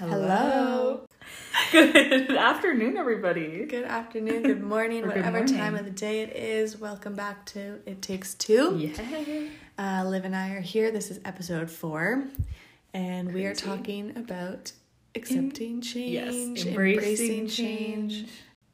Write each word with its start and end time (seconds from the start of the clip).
Hello. 0.00 1.02
Good 1.72 2.30
afternoon, 2.34 2.96
everybody. 2.96 3.66
Good 3.66 3.84
afternoon, 3.84 4.44
good 4.44 4.62
morning, 4.62 5.02
good 5.02 5.08
whatever 5.08 5.40
morning. 5.40 5.54
time 5.54 5.74
of 5.76 5.84
the 5.84 5.90
day 5.90 6.22
it 6.22 6.34
is. 6.34 6.78
Welcome 6.78 7.14
back 7.14 7.44
to 7.46 7.80
It 7.84 8.00
Takes 8.00 8.32
Two. 8.32 8.78
Yeah. 8.78 9.48
Uh, 9.78 10.08
Liv 10.08 10.24
and 10.24 10.34
I 10.34 10.52
are 10.54 10.60
here. 10.62 10.90
This 10.90 11.10
is 11.10 11.20
episode 11.26 11.70
four, 11.70 12.24
and 12.94 13.34
we 13.34 13.44
are 13.44 13.54
talking 13.54 14.16
about 14.16 14.72
accepting 15.14 15.82
change, 15.82 16.14
Yes. 16.14 16.64
embracing, 16.64 17.46
change. 17.48 18.24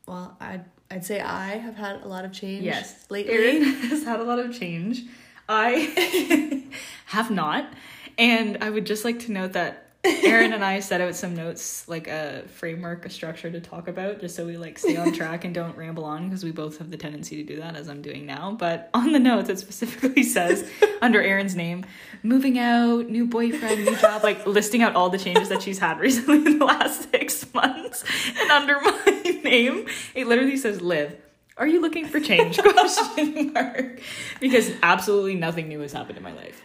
Well, 0.07 0.37
I'd, 0.41 0.65
I'd 0.93 1.05
say 1.05 1.21
I 1.21 1.57
have 1.57 1.75
had 1.75 2.03
a 2.03 2.07
lot 2.09 2.25
of 2.25 2.31
change 2.33 2.63
Yes. 2.63 3.05
lately. 3.11 3.33
Erin 3.35 3.63
has 3.89 4.05
had 4.05 4.21
a 4.21 4.25
lot 4.25 4.39
of 4.39 4.57
change. 4.57 5.03
I 5.49 6.63
have 7.07 7.33
not. 7.33 7.73
And 8.17 8.59
I 8.61 8.71
would 8.71 8.87
just 8.87 9.05
like 9.05 9.19
to 9.21 9.33
note 9.33 9.55
that 9.55 9.86
Erin 10.07 10.53
and 10.53 10.65
I 10.65 10.81
set 10.81 11.01
out 11.01 11.15
some 11.15 11.35
notes, 11.35 11.89
like 11.89 12.07
a 12.09 12.45
framework, 12.49 13.05
a 13.07 13.11
structure 13.11 13.51
to 13.51 13.61
talk 13.61 13.89
about, 13.89 14.21
just 14.21 14.37
so 14.37 14.47
we 14.47 14.57
like 14.57 14.79
stay 14.79 14.97
on 14.97 15.13
track 15.13 15.45
and 15.45 15.55
don't 15.55 15.77
ramble 15.77 16.05
on 16.05 16.29
because 16.29 16.45
we 16.45 16.53
both 16.53 16.79
have 16.79 16.91
the 16.91 16.97
tendency 16.97 17.37
to 17.37 17.43
do 17.43 17.61
that 17.61 17.77
as 17.77 17.89
I'm 17.89 18.03
doing 18.03 18.27
now. 18.27 18.53
But 18.53 18.91
on 18.95 19.13
the 19.13 19.19
notes, 19.19 19.49
it 19.49 19.59
specifically 19.59 20.23
says 20.25 20.69
under 21.03 21.23
Erin's 21.23 21.57
name, 21.57 21.85
moving 22.23 22.59
out, 22.59 23.09
new 23.09 23.27
boyfriend, 23.27 23.85
new 23.85 23.97
job, 23.97 24.23
like 24.23 24.47
listing 24.47 24.83
out 24.83 24.95
all 24.95 25.11
the 25.11 25.19
changes 25.19 25.49
that 25.49 25.63
she's 25.63 25.79
had 25.79 25.99
recently 26.01 26.37
in 26.47 26.59
the 26.59 26.65
last 26.65 27.11
six 27.11 27.53
months. 27.53 28.05
And 28.39 28.51
under 28.51 28.81
my 28.81 29.41
name, 29.45 29.87
it 30.15 30.27
literally 30.27 30.57
says 30.57 30.81
Liv. 30.81 31.17
Are 31.59 31.67
you 31.67 31.81
looking 31.81 32.07
for 32.07 32.21
change? 32.21 32.59
Question 32.59 33.53
mark. 33.55 34.01
Because 34.41 34.71
absolutely 34.83 35.37
nothing 35.37 35.69
new 35.69 35.81
has 35.81 35.93
happened 35.93 36.19
in 36.19 36.23
my 36.23 36.33
life. 36.33 36.63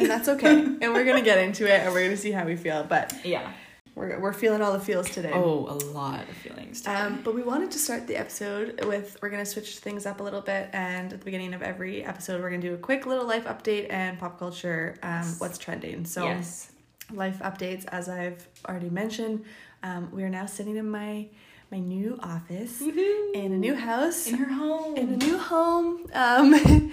And 0.00 0.10
that's 0.10 0.28
okay. 0.28 0.54
and 0.80 0.92
we're 0.94 1.04
gonna 1.04 1.22
get 1.22 1.38
into 1.38 1.64
it, 1.66 1.80
and 1.80 1.92
we're 1.92 2.04
gonna 2.04 2.16
see 2.16 2.32
how 2.32 2.44
we 2.44 2.56
feel. 2.56 2.84
But 2.84 3.14
Yeah. 3.24 3.52
we're 3.94 4.18
we're 4.20 4.32
feeling 4.32 4.62
all 4.62 4.72
the 4.72 4.80
feels 4.80 5.08
today. 5.10 5.32
Oh, 5.34 5.66
a 5.68 5.76
lot 5.92 6.22
of 6.28 6.36
feelings. 6.36 6.80
today. 6.80 6.94
Um, 6.94 7.20
but 7.24 7.34
we 7.34 7.42
wanted 7.42 7.70
to 7.72 7.78
start 7.78 8.06
the 8.06 8.16
episode 8.16 8.84
with 8.84 9.16
we're 9.22 9.30
gonna 9.30 9.44
switch 9.46 9.78
things 9.78 10.06
up 10.06 10.20
a 10.20 10.22
little 10.22 10.40
bit, 10.40 10.68
and 10.72 11.12
at 11.12 11.18
the 11.18 11.24
beginning 11.24 11.54
of 11.54 11.62
every 11.62 12.04
episode, 12.04 12.40
we're 12.40 12.50
gonna 12.50 12.62
do 12.62 12.74
a 12.74 12.78
quick 12.78 13.06
little 13.06 13.26
life 13.26 13.44
update 13.44 13.86
and 13.90 14.18
pop 14.18 14.38
culture, 14.38 14.96
um, 15.02 15.24
what's 15.38 15.58
trending. 15.58 16.04
So 16.04 16.24
yes. 16.24 16.70
life 17.12 17.38
updates, 17.40 17.84
as 17.88 18.08
I've 18.08 18.46
already 18.68 18.90
mentioned, 18.90 19.44
um, 19.82 20.10
we 20.12 20.22
are 20.22 20.30
now 20.30 20.46
sitting 20.46 20.76
in 20.76 20.88
my 20.90 21.26
my 21.72 21.78
new 21.78 22.18
office 22.20 22.80
in 22.80 23.52
a 23.52 23.58
new 23.58 23.76
house 23.76 24.26
In 24.26 24.34
her 24.38 24.52
home. 24.52 24.96
in 24.96 25.08
a 25.14 25.16
new 25.16 25.38
home. 25.38 26.06
Um, 26.12 26.54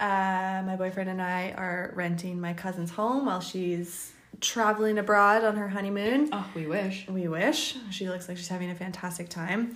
uh, 0.00 0.62
my 0.66 0.76
boyfriend 0.76 1.08
and 1.10 1.20
I 1.22 1.52
are 1.52 1.92
renting 1.94 2.40
my 2.40 2.52
cousin's 2.52 2.90
home 2.90 3.26
while 3.26 3.40
she's 3.40 4.12
traveling 4.40 4.98
abroad 4.98 5.44
on 5.44 5.56
her 5.56 5.68
honeymoon. 5.68 6.28
oh, 6.32 6.46
we 6.54 6.66
wish. 6.66 7.06
We 7.08 7.26
wish. 7.28 7.76
She 7.90 8.08
looks 8.08 8.28
like 8.28 8.36
she's 8.36 8.48
having 8.48 8.70
a 8.70 8.74
fantastic 8.74 9.28
time. 9.28 9.74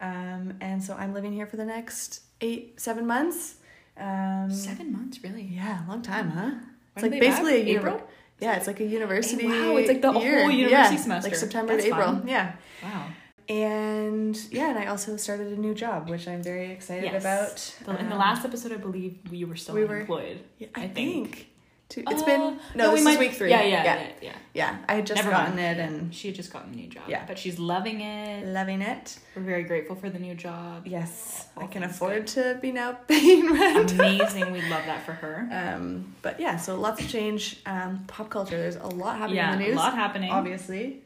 Um, 0.00 0.54
and 0.60 0.82
so 0.82 0.94
I'm 0.94 1.14
living 1.14 1.32
here 1.32 1.46
for 1.46 1.56
the 1.56 1.64
next 1.64 2.20
eight, 2.40 2.80
seven 2.80 3.06
months. 3.06 3.56
Um, 3.96 4.50
Seven 4.50 4.90
months, 4.92 5.22
really? 5.22 5.42
Yeah, 5.42 5.82
long 5.86 6.02
time, 6.02 6.30
huh? 6.30 6.40
When 6.44 6.60
it's 6.96 7.02
like 7.02 7.20
basically 7.20 7.52
back? 7.52 7.62
a 7.62 7.66
uni- 7.66 7.76
April? 7.76 8.08
Yeah, 8.40 8.56
it's 8.56 8.66
like 8.66 8.80
a 8.80 8.84
university. 8.84 9.46
wow, 9.46 9.76
it's 9.76 9.88
like 9.88 10.02
the 10.02 10.10
whole 10.12 10.22
university 10.50 10.70
Yeah, 10.70 10.96
semester. 10.96 11.30
Like 11.30 11.38
September 11.38 11.74
That's 11.74 11.84
to 11.84 11.90
April. 11.94 12.06
fun. 12.06 12.24
Yeah. 12.26 12.52
Wow. 12.82 13.06
And 13.48 14.36
yeah, 14.50 14.70
and 14.70 14.78
I 14.78 14.86
also 14.86 15.16
started 15.16 15.48
a 15.48 15.60
new 15.60 15.74
job, 15.74 16.08
which 16.08 16.26
I'm 16.28 16.42
very 16.42 16.70
excited 16.70 17.04
Yes. 17.12 17.22
about. 17.22 17.98
In 18.00 18.06
the 18.08 18.12
Um, 18.14 18.18
last 18.18 18.44
episode, 18.44 18.72
I 18.72 18.76
believe 18.76 19.18
we 19.30 19.44
were 19.44 19.56
still 19.56 19.74
we 19.74 19.84
were- 19.84 19.94
unemployed. 19.96 20.40
yeah, 20.58 20.68
I, 20.74 20.84
I 20.84 20.88
think. 20.88 20.94
think. 21.36 21.48
Two, 21.88 22.04
it's 22.08 22.22
Uh, 22.22 22.24
been 22.24 22.58
no, 22.74 22.88
we 22.88 22.94
this 22.96 23.04
might- 23.04 23.12
is 23.12 23.18
week 23.18 23.32
three. 23.32 23.50
Yeah, 23.50 23.62
yeah, 23.64 23.84
yeah, 23.84 23.94
yeah. 24.00 24.08
yeah. 24.22 24.32
yeah. 24.54 24.76
I 24.88 24.94
had 24.94 25.06
just 25.06 25.16
Never 25.18 25.30
gotten 25.30 25.56
mind. 25.56 25.78
it 25.78 25.82
and 25.82 26.14
she 26.14 26.28
had 26.28 26.34
just 26.36 26.50
gotten 26.50 26.72
a 26.72 26.76
new 26.76 26.86
job. 26.88 27.02
Yeah. 27.06 27.24
But 27.26 27.38
she's 27.38 27.58
loving 27.58 28.00
it. 28.00 28.46
loving 28.46 28.80
it. 28.80 29.18
We're 29.36 29.42
very 29.42 29.64
grateful 29.64 29.96
for 29.96 30.08
the 30.08 30.18
new 30.18 30.34
job. 30.34 30.86
Yes, 30.86 31.48
All 31.54 31.64
I 31.64 31.66
can 31.66 31.82
afford 31.82 32.28
to 32.28 32.58
be 32.62 32.72
now 32.72 32.92
paying 33.08 33.52
rent. 33.52 33.92
Amazing. 33.92 34.52
we 34.52 34.62
love 34.70 34.86
that 34.86 35.04
for 35.04 35.12
her. 35.12 35.46
Um, 35.52 36.14
but 36.22 36.40
yeah, 36.40 36.56
so 36.56 36.80
lots 36.80 37.02
of 37.02 37.10
change. 37.10 37.60
Um, 37.66 38.04
pop 38.06 38.30
culture. 38.30 38.56
There's 38.56 38.76
a 38.76 38.86
lot 38.86 39.18
happening 39.18 39.36
yeah, 39.36 39.52
in 39.52 39.58
the 39.58 39.64
news. 39.66 39.74
a 39.74 39.78
lot 39.78 39.94
happening. 39.94 40.30
Obviously. 40.30 41.02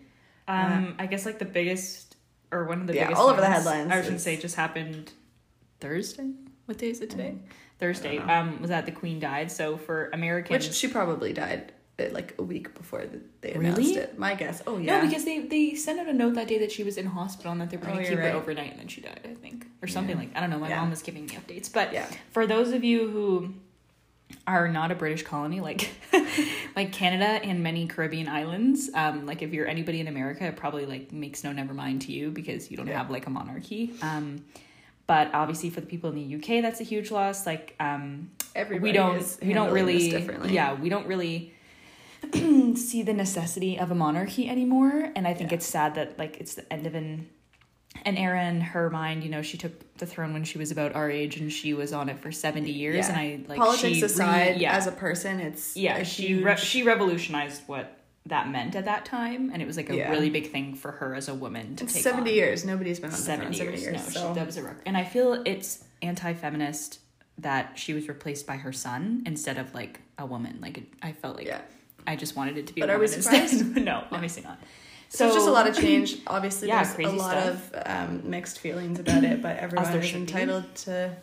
Um, 0.46 0.94
I 1.00 1.06
guess 1.06 1.26
like 1.26 1.40
the 1.40 1.44
biggest 1.44 2.05
or 2.52 2.64
one 2.64 2.80
of 2.80 2.86
the 2.86 2.94
Yeah, 2.94 3.04
biggest 3.04 3.20
all 3.20 3.28
over 3.28 3.40
the 3.40 3.46
headlines 3.48 3.90
I 3.90 3.98
was 3.98 4.08
is- 4.08 4.22
say 4.22 4.36
just 4.36 4.54
happened 4.56 5.12
Thursday. 5.80 6.30
What 6.66 6.78
day 6.78 6.90
is 6.90 7.00
it 7.00 7.10
today? 7.10 7.36
Thursday. 7.78 8.16
don't 8.18 8.26
know. 8.26 8.34
Um, 8.34 8.60
was 8.60 8.70
that 8.70 8.86
the 8.86 8.92
Queen 8.92 9.20
died? 9.20 9.50
So 9.52 9.76
for 9.76 10.08
Americans, 10.12 10.66
Which 10.66 10.74
she 10.76 10.88
probably 10.88 11.32
died 11.32 11.72
uh, 11.98 12.04
like 12.10 12.34
a 12.38 12.42
week 12.42 12.74
before 12.74 13.04
the, 13.06 13.20
they 13.42 13.52
Really? 13.52 13.66
announced 13.68 13.96
it. 13.96 14.18
My 14.18 14.34
guess. 14.34 14.62
Oh 14.66 14.78
yeah. 14.78 14.98
no, 15.00 15.06
because 15.06 15.24
they 15.24 15.40
they 15.40 15.74
sent 15.74 16.00
out 16.00 16.08
a 16.08 16.12
note 16.12 16.34
that 16.34 16.48
day 16.48 16.58
that 16.58 16.72
she 16.72 16.82
was 16.84 16.96
in 16.96 17.06
hospital 17.06 17.52
and 17.52 17.60
that 17.60 17.70
they 17.70 17.76
were 17.76 17.84
Oh, 17.84 17.88
gonna 17.88 18.00
you're 18.00 18.10
keep 18.10 18.18
right. 18.18 18.32
her 18.32 18.36
overnight 18.38 18.70
and 18.72 18.80
then 18.80 18.88
she 18.88 19.00
died. 19.02 19.20
I 19.24 19.34
think 19.34 19.66
or 19.82 19.88
something 19.88 20.16
Yeah. 20.16 20.22
like 20.22 20.36
I 20.36 20.40
don't 20.40 20.50
know. 20.50 20.58
My 20.58 20.68
Yeah. 20.70 20.80
mom 20.80 20.90
was 20.90 21.02
giving 21.02 21.26
me 21.26 21.32
updates, 21.36 21.70
but 21.72 21.92
yeah. 21.92 22.06
for 22.32 22.46
those 22.46 22.72
of 22.72 22.82
you 22.84 23.08
who 23.10 23.54
are 24.46 24.68
not 24.68 24.90
a 24.92 24.94
British 24.94 25.22
colony 25.24 25.60
like 25.60 25.90
like 26.76 26.92
Canada 26.92 27.24
and 27.44 27.62
many 27.62 27.86
Caribbean 27.86 28.28
islands, 28.28 28.90
um, 28.94 29.26
like 29.26 29.42
if 29.42 29.52
you're 29.52 29.66
anybody 29.66 30.00
in 30.00 30.08
America, 30.08 30.44
it 30.46 30.56
probably 30.56 30.86
like 30.86 31.12
makes 31.12 31.42
no 31.44 31.52
never 31.52 31.74
mind 31.74 32.02
to 32.02 32.12
you 32.12 32.30
because 32.30 32.70
you 32.70 32.76
don't 32.76 32.86
Yeah. 32.86 32.98
have 32.98 33.10
like 33.10 33.26
a 33.26 33.30
monarchy. 33.30 33.92
Um, 34.02 34.44
but 35.06 35.32
obviously 35.34 35.70
for 35.70 35.80
the 35.80 35.86
people 35.86 36.10
in 36.10 36.16
the 36.16 36.36
UK, 36.36 36.62
that's 36.62 36.80
a 36.80 36.84
huge 36.84 37.10
loss. 37.10 37.46
Like 37.46 37.74
um, 37.80 38.30
Everybody 38.54 38.82
we 38.90 38.92
don't 38.92 39.38
we 39.42 39.52
don't 39.52 39.72
really 39.72 40.52
yeah 40.52 40.74
we 40.74 40.88
don't 40.88 41.06
really 41.06 41.52
see 42.32 43.02
the 43.02 43.12
necessity 43.12 43.78
of 43.78 43.90
a 43.90 43.94
monarchy 43.94 44.48
anymore 44.48 45.12
and 45.14 45.28
i 45.28 45.34
think 45.34 45.50
Yeah. 45.50 45.56
it's 45.56 45.66
sad 45.66 45.94
that 45.96 46.18
like 46.18 46.38
it's 46.40 46.54
the 46.54 46.70
end 46.72 46.86
of 46.86 46.94
an 46.94 47.28
an 48.06 48.16
era 48.16 48.42
in 48.46 48.60
her 48.62 48.88
mind 48.88 49.22
you 49.24 49.28
know 49.28 49.42
she 49.42 49.58
took 49.58 49.72
the 49.98 50.06
throne 50.06 50.32
when 50.32 50.44
she 50.44 50.56
was 50.56 50.70
about 50.70 50.94
our 50.94 51.10
age 51.10 51.36
and 51.38 51.52
she 51.52 51.74
was 51.74 51.92
on 51.92 52.08
it 52.08 52.18
for 52.18 52.32
70 52.32 52.70
years 52.70 52.96
Yeah. 52.96 53.08
and 53.08 53.18
i 53.18 53.40
like 53.48 53.58
Politics 53.58 53.94
she 53.96 54.00
re- 54.00 54.06
aside, 54.06 54.60
yeah 54.60 54.74
as 54.76 54.86
a 54.86 54.92
person, 54.92 55.40
it's 55.40 55.76
yeah 55.76 55.98
a 55.98 56.04
she 56.04 56.28
huge. 56.28 56.44
re- 56.44 56.56
she 56.56 56.82
revolutionized 56.84 57.62
what 57.66 57.92
that 58.26 58.48
meant 58.50 58.74
at 58.74 58.86
that 58.86 59.04
time 59.04 59.50
and 59.52 59.60
it 59.62 59.66
was 59.66 59.76
like 59.76 59.90
a 59.90 59.96
Yeah. 59.96 60.10
really 60.10 60.30
big 60.30 60.50
thing 60.50 60.74
for 60.74 60.90
her 60.92 61.14
as 61.14 61.28
a 61.28 61.34
woman 61.34 61.76
to 61.76 61.84
it's 61.84 61.92
take 61.94 62.02
seventy 62.02 62.30
on. 62.32 62.36
years. 62.36 62.64
Nobody's 62.64 62.98
been 62.98 63.10
on 63.10 63.16
the 63.16 63.22
70 63.22 63.56
throne 63.56 63.68
years. 63.70 63.80
seventy 63.82 63.98
years. 64.00 64.14
No, 64.14 64.20
so 64.20 64.28
she, 64.28 64.34
that 64.34 64.46
was 64.46 64.56
a 64.56 64.62
record. 64.64 64.82
And 64.86 64.96
I 64.96 65.04
feel 65.04 65.42
it's 65.44 65.84
anti-feminist 66.02 67.00
that 67.38 67.78
she 67.78 67.92
was 67.92 68.08
replaced 68.08 68.46
by 68.46 68.56
her 68.56 68.72
son 68.72 69.22
instead 69.26 69.58
of 69.58 69.74
like 69.74 70.00
a 70.18 70.26
woman. 70.26 70.58
Like 70.60 70.78
it, 70.78 70.84
I 71.02 71.12
felt 71.12 71.36
like 71.36 71.46
yeah. 71.46 71.60
I 72.06 72.16
just 72.16 72.34
wanted 72.36 72.56
it 72.58 72.66
to 72.68 72.72
be. 72.74 72.80
But 72.80 72.90
a 72.90 72.94
are 72.94 72.98
we 72.98 73.06
woman 73.06 73.22
surprised? 73.22 73.76
no, 73.90 74.04
obviously 74.10 74.42
not. 74.42 74.58
So, 75.08 75.26
it's 75.26 75.34
just 75.36 75.48
a 75.48 75.52
lot 75.52 75.66
of 75.68 75.76
change. 75.80 76.18
Obviously, 76.26 76.68
Yeah, 76.68 76.82
there's 76.84 77.08
a 77.12 77.16
lot 77.16 77.30
stuff. 77.32 77.72
of 77.74 77.82
um, 77.86 78.22
mixed 78.30 78.58
feelings 78.58 78.98
about 78.98 79.24
it, 79.24 79.40
but 79.42 79.56
everyone 79.58 79.92
is 79.94 80.04
should 80.06 80.14
be. 80.26 80.32
entitled 80.32 80.74
to 80.76 81.16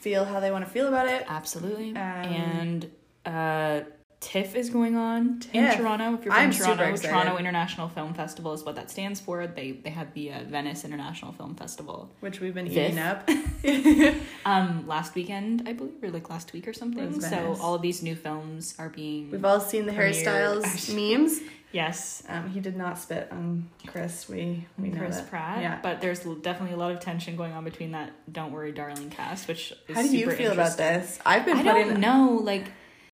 feel 0.00 0.24
how 0.24 0.40
they 0.40 0.50
want 0.50 0.64
to 0.64 0.70
feel 0.70 0.88
about 0.88 1.08
it. 1.08 1.24
Absolutely. 1.28 1.90
Um, 1.90 1.96
and 1.96 2.90
uh, 3.24 3.80
TIFF 4.20 4.56
is 4.56 4.70
going 4.70 4.96
on 4.96 5.40
in 5.52 5.76
Toronto. 5.76 6.14
If 6.14 6.24
you're 6.24 6.32
from 6.34 6.42
I'm 6.42 6.52
super 6.52 6.74
Toronto, 6.76 6.84
excited. 6.94 7.12
Toronto 7.12 7.36
International 7.38 7.88
Film 7.88 8.14
Festival 8.14 8.52
is 8.54 8.64
what 8.64 8.74
that 8.76 8.90
stands 8.90 9.20
for. 9.20 9.46
They 9.46 9.72
they 9.72 9.90
had 9.90 10.12
the 10.14 10.32
uh, 10.32 10.44
Venice 10.44 10.84
International 10.84 11.32
Film 11.32 11.54
Festival 11.54 12.10
Which 12.20 12.40
we've 12.40 12.54
been 12.54 12.66
eating 12.66 12.98
up. 12.98 13.28
um 14.44 14.84
last 14.86 15.14
weekend, 15.14 15.64
I 15.68 15.72
believe, 15.74 16.02
or 16.02 16.10
like 16.10 16.30
last 16.30 16.52
week 16.52 16.66
or 16.66 16.72
something. 16.72 17.20
So 17.20 17.56
all 17.60 17.74
of 17.74 17.82
these 17.82 18.02
new 18.02 18.14
films 18.16 18.74
are 18.78 18.88
being 18.88 19.30
We've 19.30 19.44
all 19.44 19.60
seen 19.60 19.86
the 19.86 19.92
Harry 19.92 20.12
Premiere. 20.12 20.62
Styles 20.62 20.88
memes. 20.94 21.40
Yes 21.72 22.22
Um, 22.28 22.48
he 22.50 22.60
did 22.60 22.76
not 22.76 22.98
spit 22.98 23.28
on 23.30 23.68
Chris. 23.86 24.28
We 24.28 24.66
we 24.78 24.88
know 24.88 24.98
Chris 24.98 25.16
that. 25.16 25.30
Pratt. 25.30 25.60
Yeah. 25.60 25.78
But 25.82 26.00
there's 26.00 26.20
definitely 26.20 26.74
a 26.74 26.76
lot 26.78 26.92
of 26.92 27.00
tension 27.00 27.36
going 27.36 27.52
on 27.52 27.64
between 27.64 27.92
that 27.92 28.12
"Don't 28.32 28.52
Worry, 28.52 28.72
Darling" 28.72 29.10
cast, 29.10 29.48
which 29.48 29.72
is 29.88 29.96
How 29.96 30.02
do 30.02 30.16
you 30.16 30.30
feel 30.30 30.52
about 30.52 30.76
this? 30.76 31.18
I've 31.26 31.44
been 31.44 31.58
I 31.58 31.62
putting. 31.62 31.88
don't 31.88 32.00
know. 32.00 32.40
Like, 32.42 32.66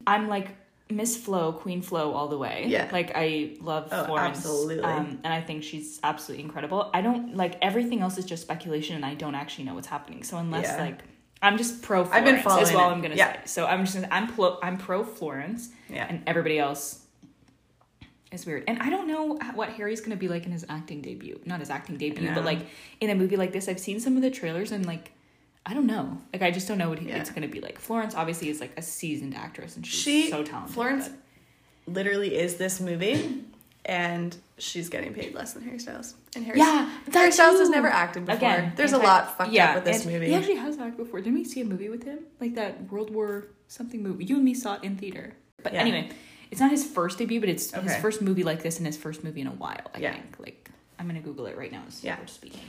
I'm 0.06 0.28
like 0.28 0.48
Miss 0.90 1.16
Flo, 1.16 1.52
Queen 1.54 1.80
Flo, 1.80 2.12
all 2.12 2.28
the 2.28 2.36
way. 2.38 2.64
Yeah. 2.68 2.88
Like 2.92 3.12
I 3.14 3.56
love 3.60 3.88
Oh, 3.90 4.04
Florence. 4.04 4.38
absolutely. 4.38 4.80
Um, 4.84 5.20
and 5.24 5.32
I 5.32 5.40
think 5.40 5.62
she's 5.64 5.98
absolutely 6.04 6.44
incredible. 6.44 6.90
I 6.92 7.00
don't 7.00 7.34
like 7.36 7.56
everything 7.62 8.00
else 8.00 8.18
is 8.18 8.24
just 8.26 8.42
speculation, 8.42 8.96
and 8.96 9.04
I 9.04 9.14
don't 9.14 9.34
actually 9.34 9.64
know 9.64 9.74
what's 9.74 9.86
happening. 9.88 10.22
So 10.22 10.36
unless 10.36 10.66
Yeah. 10.66 10.82
like. 10.84 10.98
I'm 11.44 11.58
just 11.58 11.82
pro 11.82 12.04
Florence 12.04 12.14
I've 12.16 12.24
been 12.24 12.40
following 12.44 12.76
all 12.76 12.90
it. 12.90 12.92
I'm 12.92 13.02
gonna 13.02 13.16
Yeah. 13.16 13.32
say. 13.32 13.40
So 13.46 13.66
I'm 13.66 13.84
just 13.84 13.98
I'm 14.12 14.28
pro 14.28 14.58
I'm 14.62 14.78
pro 14.78 15.02
Florence 15.02 15.70
Yeah. 15.88 16.06
and 16.08 16.22
everybody 16.24 16.56
else 16.60 17.01
is 18.34 18.46
weird. 18.46 18.64
And 18.66 18.80
I 18.82 18.90
don't 18.90 19.06
know 19.08 19.38
what 19.54 19.70
Harry's 19.70 20.00
gonna 20.00 20.16
be 20.16 20.28
like 20.28 20.46
in 20.46 20.52
his 20.52 20.64
acting 20.68 21.00
debut. 21.02 21.40
Not 21.44 21.60
his 21.60 21.70
acting 21.70 21.96
debut, 21.96 22.30
but 22.34 22.44
like 22.44 22.60
in 23.00 23.10
a 23.10 23.14
movie 23.14 23.36
like 23.36 23.52
this. 23.52 23.68
I've 23.68 23.80
seen 23.80 24.00
some 24.00 24.16
of 24.16 24.22
the 24.22 24.30
trailers 24.30 24.72
and 24.72 24.86
like 24.86 25.12
I 25.64 25.74
don't 25.74 25.86
know. 25.86 26.18
Like 26.32 26.42
I 26.42 26.50
just 26.50 26.66
don't 26.66 26.78
know 26.78 26.88
what 26.88 26.98
he, 26.98 27.08
Yeah. 27.08 27.18
it's 27.18 27.30
gonna 27.30 27.48
be 27.48 27.60
like. 27.60 27.78
Florence 27.78 28.14
obviously 28.14 28.48
is 28.48 28.60
like 28.60 28.72
a 28.76 28.82
seasoned 28.82 29.34
actress 29.36 29.76
and 29.76 29.86
she's 29.86 30.00
She- 30.00 30.30
so 30.30 30.42
talented. 30.42 30.74
Florence 30.74 31.08
but- 31.08 31.18
literally 31.94 32.36
is 32.36 32.56
this 32.56 32.80
movie, 32.80 33.42
and 33.84 34.36
she's 34.58 34.88
getting 34.88 35.12
paid 35.12 35.34
less 35.34 35.52
than 35.52 35.64
Harry 35.64 35.78
Styles. 35.80 36.14
And 36.36 36.44
Harry, 36.44 36.58
Yeah, 36.58 36.88
Harry 37.12 37.32
Styles 37.32 37.58
has 37.58 37.68
never 37.68 37.88
acted 37.88 38.24
before. 38.24 38.36
Again, 38.38 38.72
There's 38.76 38.92
a 38.92 38.98
lot 38.98 39.36
fucked 39.36 39.50
yeah, 39.52 39.70
up 39.70 39.74
with 39.76 39.84
this 39.84 40.06
movie. 40.06 40.26
He 40.26 40.34
actually 40.34 40.54
has 40.56 40.78
acted 40.78 40.96
before. 40.96 41.20
Didn't 41.20 41.34
we 41.34 41.44
see 41.44 41.60
a 41.60 41.64
movie 41.64 41.88
with 41.88 42.04
him? 42.04 42.20
Like 42.40 42.54
that 42.54 42.90
World 42.90 43.10
War 43.10 43.48
something 43.68 44.02
movie. 44.02 44.24
You 44.24 44.36
and 44.36 44.44
me 44.44 44.54
saw 44.54 44.74
it 44.76 44.84
in 44.84 44.96
theater. 44.96 45.34
But 45.62 45.72
Yeah. 45.74 45.80
anyway, 45.80 46.10
It's 46.52 46.60
not 46.60 46.70
his 46.70 46.84
first 46.84 47.18
debut, 47.18 47.40
but 47.40 47.48
it's 47.48 47.72
his 47.72 47.96
first 47.96 48.22
movie 48.22 48.44
like 48.44 48.62
this 48.62 48.76
and 48.78 48.86
his 48.86 48.96
first 48.96 49.24
movie 49.24 49.40
in 49.40 49.46
a 49.48 49.52
while. 49.52 49.90
I 49.94 49.98
Yeah. 49.98 50.12
think. 50.12 50.36
Like 50.38 50.70
I'm 50.98 51.06
gonna 51.08 51.20
Google 51.20 51.46
it 51.46 51.56
right 51.58 51.72
now 51.72 51.82
as 51.88 52.04
Yeah. 52.04 52.16
we're 52.20 52.26
speaking. 52.28 52.60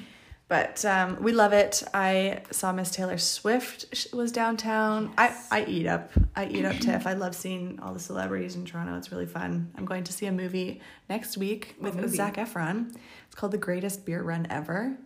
But 0.49 0.83
um, 0.85 1.17
we 1.21 1.31
love 1.31 1.51
it. 1.53 1.81
I 1.93 2.41
saw 2.51 2.71
Miss 2.73 2.91
Taylor 2.91 3.17
Swift 3.17 4.07
was 4.13 4.31
downtown. 4.31 5.11
Yes. 5.17 5.47
I, 5.51 5.61
I 5.61 5.65
eat 5.65 5.87
up. 5.87 6.11
I 6.35 6.45
eat 6.47 6.63
up 6.65 6.75
TIFF. 6.77 7.07
I 7.07 7.13
love 7.13 7.33
seeing 7.33 7.79
all 7.81 7.93
the 7.93 7.99
celebrities 7.99 8.55
in 8.55 8.65
Toronto. 8.65 8.95
It's 8.97 9.11
really 9.11 9.25
fun. 9.25 9.71
I'm 9.77 9.85
going 9.85 10.03
to 10.03 10.13
see 10.13 10.25
a 10.27 10.31
movie 10.31 10.81
next 11.09 11.37
week 11.37 11.75
What 11.79 11.93
with 11.95 12.03
movie? 12.03 12.17
Zac 12.17 12.35
Efron. 12.35 12.93
It's 13.25 13.35
called 13.35 13.53
The 13.53 13.57
Greatest 13.57 14.05
Beer 14.05 14.21
Run 14.21 14.45
Ever. 14.49 14.97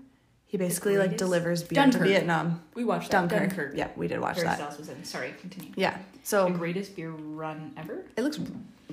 He 0.47 0.57
basically 0.57 0.97
like 0.97 1.17
delivers 1.17 1.61
beer 1.63 1.75
Dunkirk. 1.75 2.01
to 2.03 2.07
Vietnam. 2.07 2.61
We 2.73 2.85
watched 2.85 3.11
that. 3.11 3.27
Dunkirk. 3.27 3.49
Dunkirk. 3.49 3.73
Yeah, 3.75 3.89
we 3.97 4.07
did 4.07 4.19
watch 4.21 4.35
Harry 4.38 4.47
that. 4.47 4.57
Styles 4.57 4.77
was 4.77 4.88
in. 4.89 5.03
Sorry, 5.03 5.33
continue. 5.41 5.71
Yeah. 5.75 5.91
The 5.97 6.19
So 6.23 6.49
greatest 6.49 6.95
beer 6.95 7.11
run 7.11 7.73
ever. 7.77 8.05
it 8.15 8.21
looks 8.21 8.39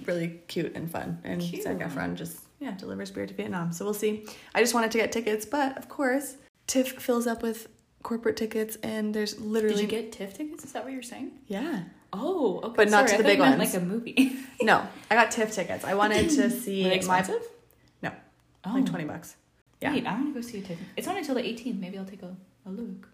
really 0.05 0.41
cute 0.49 0.75
and 0.75 0.91
fun. 0.91 1.21
And 1.25 1.41
Cute. 1.41 1.63
Zac 1.63 1.79
Efron 1.79 2.17
just 2.17 2.41
yeah 2.61 2.73
delivers 2.73 3.11
beer 3.13 3.27
to 3.27 3.35
Vietnam. 3.35 3.73
So 3.73 3.85
we'll 3.85 3.95
see. 3.95 4.27
I 4.55 4.61
just 4.61 4.75
wanted 4.75 4.91
to 4.93 4.99
get 4.99 5.13
tickets, 5.13 5.47
but 5.47 5.79
of 5.79 5.89
course, 5.89 6.37
TIFF 6.67 7.01
fills 7.01 7.27
up 7.29 7.43
with 7.43 7.69
corporate 8.03 8.37
tickets, 8.37 8.77
and 8.83 9.15
there's 9.15 9.39
literally 9.41 9.77
Did 9.87 9.93
you 9.93 10.03
get 10.03 10.13
TIFF 10.13 10.35
tickets? 10.37 10.65
Is 10.65 10.73
that 10.73 10.83
what 10.85 10.93
you're 10.93 11.03
saying? 11.03 11.31
yeah. 11.47 11.85
Oh, 12.17 12.61
okay. 12.63 12.75
But 12.77 12.91
not 12.91 13.09
Sorry, 13.09 13.17
to 13.19 13.23
the 13.25 13.29
big 13.29 13.41
ones. 13.41 13.59
Like 13.59 13.75
a 13.75 13.85
movie. 13.85 14.37
No, 14.63 14.87
I 15.11 15.15
got 15.17 15.31
TIFF 15.33 15.53
tickets. 15.53 15.85
I 15.85 15.95
wanted 15.95 16.31
to 16.31 16.49
see 16.65 16.85
my 16.85 16.91
expensive? 16.91 17.43
No. 18.03 18.13
Oh. 18.65 18.73
like 18.73 18.87
twenty 18.87 19.05
bucks. 19.05 19.35
Yeah, 19.81 19.93
Wait, 19.93 20.07
I 20.07 20.13
want 20.15 20.35
to 20.35 20.41
go 20.41 20.47
see 20.47 20.59
a 20.59 20.63
TIFF. 20.63 20.79
It's 20.97 21.07
not 21.07 21.17
until 21.17 21.35
the 21.35 21.43
18th. 21.43 21.79
Maybe 21.79 21.99
I'll 21.99 22.05
take 22.05 22.23
a, 22.23 22.35
a 22.67 22.71
look. 22.71 23.09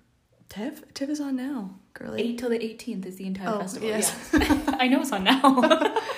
TIFF 0.49 0.93
TIFF 0.95 1.09
is 1.11 1.21
on 1.21 1.37
now, 1.37 1.71
girly. 1.95 2.23
Eight 2.23 2.39
till 2.39 2.51
the 2.51 2.59
18th 2.59 3.07
is 3.07 3.17
the 3.17 3.27
entire 3.27 3.49
Oh, 3.55 3.59
festival. 3.61 3.89
yes. 3.89 4.31
Yeah. 4.33 4.75
I 4.79 4.89
know 4.89 5.01
it's 5.01 5.13
on 5.13 5.25
now. 5.25 5.97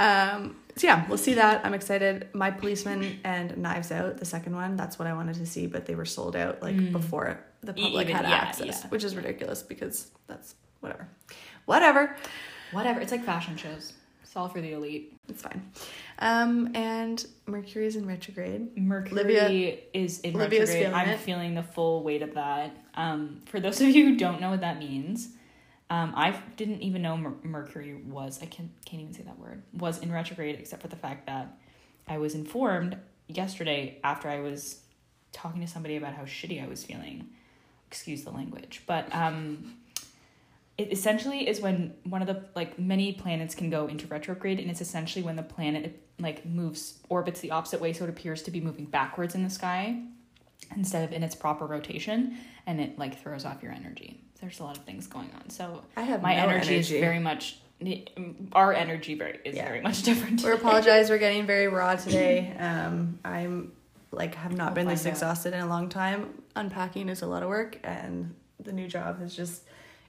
Um, 0.00 0.56
so 0.76 0.86
yeah, 0.86 1.08
we'll 1.08 1.18
see 1.18 1.34
that. 1.34 1.66
I'm 1.66 1.74
excited. 1.74 2.28
My 2.32 2.52
Policeman 2.52 3.18
and 3.24 3.56
Knives 3.58 3.90
Out, 3.90 4.18
the 4.18 4.24
second 4.24 4.54
one. 4.54 4.76
That's 4.76 4.96
what 4.96 5.08
I 5.08 5.12
wanted 5.12 5.34
to 5.36 5.46
see, 5.46 5.66
but 5.66 5.86
they 5.86 5.96
were 5.96 6.04
sold 6.04 6.36
out 6.36 6.62
like 6.62 6.76
Mm. 6.76 6.92
before 6.92 7.40
the 7.62 7.72
public 7.74 8.06
Even- 8.06 8.14
had 8.16 8.24
yeah, 8.28 8.36
access, 8.36 8.82
yeah. 8.84 8.88
which 8.90 9.02
is 9.02 9.16
ridiculous 9.16 9.60
because 9.64 10.06
that's 10.28 10.54
whatever, 10.78 11.08
whatever. 11.64 12.14
Whatever. 12.70 13.00
It's 13.00 13.10
like 13.10 13.24
fashion 13.24 13.56
shows. 13.56 13.92
It's 14.28 14.36
all 14.36 14.48
for 14.50 14.60
the 14.60 14.72
elite. 14.72 15.18
It's 15.26 15.40
fine. 15.40 15.72
Um, 16.18 16.70
and 16.76 17.26
Mercury 17.46 17.86
is 17.86 17.96
in 17.96 18.06
retrograde. 18.06 18.76
Mercury 18.76 19.22
Olivia- 19.22 19.78
is 19.94 20.20
in 20.20 20.36
Olivia's 20.36 20.68
retrograde. 20.68 20.92
feeling 20.92 20.94
I'm 21.00 21.08
it. 21.14 21.20
feeling 21.20 21.54
the 21.54 21.62
full 21.62 22.02
weight 22.02 22.20
of 22.20 22.34
that. 22.34 22.76
Um, 22.92 23.40
for 23.46 23.58
those 23.58 23.80
of 23.80 23.88
you 23.88 24.04
who 24.04 24.16
don't 24.18 24.38
know 24.38 24.50
what 24.50 24.60
that 24.60 24.78
means, 24.78 25.30
um, 25.88 26.12
I 26.14 26.38
didn't 26.58 26.82
even 26.82 27.00
know 27.00 27.16
Mer- 27.16 27.36
Mercury 27.42 27.94
was. 27.94 28.42
I 28.42 28.46
can't 28.46 28.68
can't 28.84 29.00
even 29.00 29.14
say 29.14 29.22
that 29.22 29.38
word. 29.38 29.62
Was 29.72 29.98
in 30.00 30.12
retrograde, 30.12 30.56
except 30.58 30.82
for 30.82 30.88
the 30.88 30.96
fact 30.96 31.24
that 31.24 31.56
I 32.06 32.18
was 32.18 32.34
informed 32.34 32.98
yesterday 33.28 33.98
after 34.04 34.28
I 34.28 34.40
was 34.40 34.82
talking 35.32 35.62
to 35.62 35.66
somebody 35.66 35.96
about 35.96 36.12
how 36.12 36.24
shitty 36.24 36.62
I 36.62 36.68
was 36.68 36.84
feeling. 36.84 37.28
Excuse 37.86 38.24
the 38.24 38.30
language, 38.30 38.82
but 38.86 39.08
um, 39.14 39.76
it 40.78 40.92
essentially 40.92 41.48
is 41.48 41.60
when 41.60 41.92
one 42.04 42.22
of 42.22 42.28
the 42.28 42.44
like 42.54 42.78
many 42.78 43.12
planets 43.12 43.54
can 43.54 43.68
go 43.68 43.86
into 43.88 44.06
retrograde, 44.06 44.60
and 44.60 44.70
it's 44.70 44.80
essentially 44.80 45.24
when 45.24 45.36
the 45.36 45.42
planet 45.42 46.00
like 46.20 46.46
moves 46.46 46.98
orbits 47.08 47.40
the 47.40 47.50
opposite 47.50 47.80
way, 47.80 47.92
so 47.92 48.04
it 48.04 48.10
appears 48.10 48.42
to 48.44 48.50
be 48.50 48.60
moving 48.60 48.84
backwards 48.84 49.34
in 49.34 49.42
the 49.44 49.50
sky 49.50 50.00
instead 50.76 51.04
of 51.04 51.12
in 51.12 51.22
its 51.22 51.34
proper 51.34 51.66
rotation, 51.66 52.36
and 52.66 52.80
it 52.80 52.98
like 52.98 53.20
throws 53.20 53.44
off 53.44 53.62
your 53.62 53.72
energy. 53.72 54.20
There's 54.40 54.60
a 54.60 54.64
lot 54.64 54.76
of 54.78 54.84
things 54.84 55.06
going 55.08 55.30
on, 55.40 55.50
so 55.50 55.82
I 55.96 56.02
have 56.02 56.22
my 56.22 56.36
no 56.36 56.42
energy, 56.48 56.76
is 56.76 56.88
very 56.90 57.18
much 57.18 57.58
our 58.52 58.72
energy 58.72 59.14
very 59.14 59.38
is 59.44 59.56
Yeah. 59.56 59.66
very 59.66 59.80
much 59.80 60.02
different. 60.08 60.42
We 60.44 60.50
apologize. 60.52 61.10
We're 61.10 61.18
getting 61.18 61.46
very 61.46 61.66
raw 61.68 61.96
today. 61.96 62.54
Um, 62.58 63.18
I'm 63.24 63.72
like 64.12 64.34
have 64.36 64.52
not 64.56 64.68
We'll 64.68 64.74
been 64.76 64.88
this 64.88 65.06
out. 65.06 65.10
exhausted 65.10 65.54
in 65.54 65.60
a 65.60 65.66
long 65.66 65.88
time. 65.88 66.34
Unpacking 66.56 67.08
is 67.08 67.22
a 67.22 67.26
lot 67.26 67.42
of 67.42 67.48
work, 67.48 67.78
and 67.84 68.34
the 68.60 68.72
new 68.72 68.86
job 68.88 69.20
is 69.22 69.34
just 69.36 69.62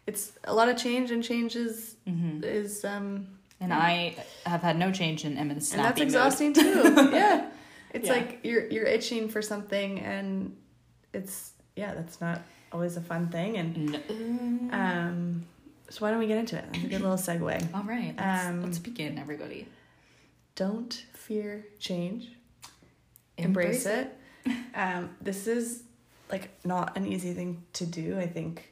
it's 0.09 0.23
a 0.43 0.53
lot 0.59 0.67
of 0.71 0.75
change, 0.85 1.11
and 1.13 1.21
change 1.23 1.55
is 1.65 1.95
hmm 2.07 2.43
is 2.43 2.83
um 2.93 3.27
And 3.61 3.71
I 3.73 4.15
have 4.51 4.61
had 4.67 4.77
no 4.85 4.89
change 4.99 5.19
and 5.27 5.33
am 5.37 5.49
in 5.51 5.57
and 5.57 5.81
that's 5.85 6.01
exhausting 6.07 6.51
too. 6.53 6.81
yeah, 7.21 7.37
it's 7.95 8.07
Yeah. 8.07 8.15
like 8.17 8.29
you're 8.47 8.65
you're 8.73 8.89
itching 8.97 9.23
for 9.33 9.41
something, 9.51 9.91
and 10.13 10.55
it's 11.13 11.35
yeah, 11.75 11.91
that's 11.93 12.17
not 12.25 12.37
always 12.71 12.97
a 12.97 13.01
fun 13.11 13.23
thing. 13.29 13.51
And 13.61 13.69
No. 13.91 13.99
um, 14.81 15.17
so 15.89 15.97
why 16.01 16.09
don't 16.11 16.19
we 16.19 16.27
get 16.33 16.37
into 16.43 16.55
it? 16.57 16.65
That's 16.71 16.83
a 16.83 16.87
good 16.93 17.01
little 17.01 17.17
segue. 17.27 17.73
All 17.75 17.83
right, 17.83 18.13
let's, 18.17 18.45
um, 18.47 18.63
let's 18.63 18.79
begin, 18.79 19.17
everybody. 19.17 19.61
Don't 20.55 20.93
fear 21.13 21.65
change. 21.79 22.23
embrace, 23.37 23.85
it. 23.85 24.07
um, 24.75 25.15
this 25.21 25.47
is 25.47 25.83
like 26.31 26.49
not 26.65 26.97
an 26.97 27.05
easy 27.05 27.33
thing 27.33 27.63
to 27.73 27.85
do. 27.85 28.19
I 28.19 28.27
think 28.27 28.71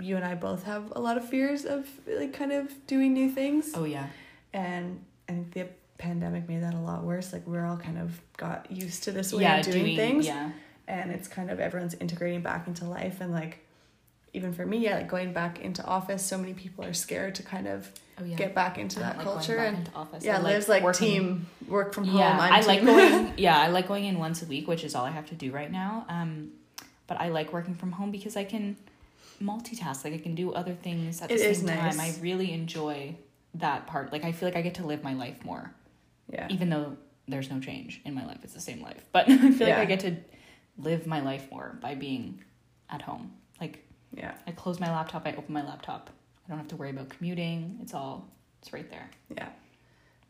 you 0.00 0.16
and 0.16 0.24
I 0.24 0.34
both 0.34 0.64
have 0.64 0.92
a 0.96 1.00
lot 1.00 1.16
of 1.16 1.28
fears 1.28 1.64
of 1.64 1.88
like 2.06 2.32
kind 2.32 2.52
of 2.52 2.86
doing 2.86 3.12
new 3.12 3.30
things, 3.30 3.72
Oh 3.74 3.84
yeah. 3.84 4.08
and 4.52 5.02
I 5.28 5.32
think 5.32 5.52
the 5.54 5.68
pandemic 5.98 6.48
made 6.48 6.62
that 6.62 6.74
a 6.74 6.78
lot 6.80 7.04
worse. 7.04 7.32
Like 7.32 7.46
we're 7.46 7.64
all 7.64 7.76
kind 7.76 7.98
of 7.98 8.20
got 8.36 8.70
used 8.70 9.04
to 9.04 9.12
this 9.12 9.32
way 9.32 9.42
yeah, 9.42 9.58
of 9.58 9.64
doing, 9.66 9.96
things, 9.96 10.26
Yeah. 10.26 10.50
and 10.88 11.10
it's 11.12 11.28
kind 11.28 11.50
of 11.50 11.60
everyone's 11.60 11.94
integrating 11.94 12.42
back 12.42 12.66
into 12.66 12.84
life, 12.84 13.20
and 13.20 13.32
like 13.32 13.60
even 14.32 14.52
for 14.52 14.66
me, 14.66 14.78
yeah, 14.78 14.96
like 14.96 15.08
going 15.08 15.32
back 15.32 15.60
into 15.60 15.84
office, 15.84 16.24
so 16.26 16.36
many 16.36 16.54
people 16.54 16.84
are 16.84 16.92
scared 16.92 17.36
to 17.36 17.42
kind 17.44 17.68
of 17.68 17.90
Oh 18.20 18.24
yeah. 18.24 18.34
get 18.36 18.52
back 18.54 18.78
into 18.78 18.98
that 18.98 19.16
like 19.16 19.24
culture 19.24 19.56
and. 19.58 19.88
office. 19.94 20.24
Yeah, 20.24 20.38
I 20.38 20.42
Liv's 20.42 20.68
like 20.68 20.82
working- 20.82 21.08
team 21.08 21.46
work 21.68 21.94
from 21.94 22.04
home. 22.06 22.18
Yeah, 22.18 22.36
I'm 22.40 22.52
I 22.52 22.60
like 22.66 22.84
going. 22.84 23.32
Yeah, 23.38 23.56
I 23.58 23.68
like 23.68 23.86
going 23.86 24.04
in 24.04 24.18
once 24.18 24.42
a 24.42 24.46
week, 24.46 24.66
which 24.66 24.82
is 24.82 24.94
all 24.96 25.04
I 25.04 25.10
have 25.10 25.26
to 25.26 25.34
do 25.36 25.52
right 25.52 25.70
now. 25.70 26.04
Um, 26.08 26.50
but 27.06 27.20
I 27.20 27.28
like 27.28 27.52
working 27.52 27.74
from 27.76 27.92
home 27.92 28.10
because 28.10 28.36
I 28.36 28.42
can 28.44 28.76
multitask. 29.44 30.04
Like 30.04 30.14
I 30.14 30.18
can 30.18 30.34
do 30.34 30.52
other 30.52 30.74
things 30.74 31.20
at 31.22 31.28
the 31.28 31.34
It 31.34 31.40
same 31.40 31.50
is 31.50 31.62
time. 31.62 32.00
I 32.00 32.14
really 32.20 32.52
enjoy 32.52 33.16
that 33.54 33.86
part. 33.86 34.12
Like 34.12 34.24
I 34.24 34.32
feel 34.32 34.48
like 34.48 34.56
I 34.56 34.62
get 34.62 34.74
to 34.76 34.86
live 34.86 35.02
my 35.02 35.14
life 35.14 35.44
more, 35.44 35.72
yeah. 36.32 36.46
even 36.50 36.70
though 36.70 36.96
there's 37.28 37.50
no 37.50 37.60
change 37.60 38.00
in 38.04 38.14
my 38.14 38.24
life. 38.26 38.38
It's 38.42 38.54
the 38.54 38.60
same 38.60 38.82
life, 38.82 39.04
but 39.12 39.28
I 39.28 39.50
feel 39.52 39.68
Yeah. 39.68 39.78
like 39.78 39.88
I 39.88 39.96
get 39.96 40.00
to 40.00 40.16
live 40.78 41.06
my 41.06 41.20
life 41.20 41.48
more 41.50 41.78
by 41.80 41.94
being 41.94 42.42
at 42.90 43.02
home. 43.02 43.32
Like 43.60 43.84
Yeah. 44.16 44.34
I 44.46 44.52
close 44.52 44.80
my 44.80 44.90
laptop, 44.90 45.26
I 45.26 45.32
open 45.32 45.52
my 45.54 45.64
laptop. 45.64 46.10
I 46.44 46.48
don't 46.50 46.58
have 46.58 46.68
to 46.68 46.76
worry 46.76 46.90
about 46.90 47.08
commuting. 47.08 47.78
It's 47.82 47.94
all 47.94 48.28
it's 48.60 48.72
right 48.72 48.88
there. 48.90 49.10
Yeah. 49.36 49.48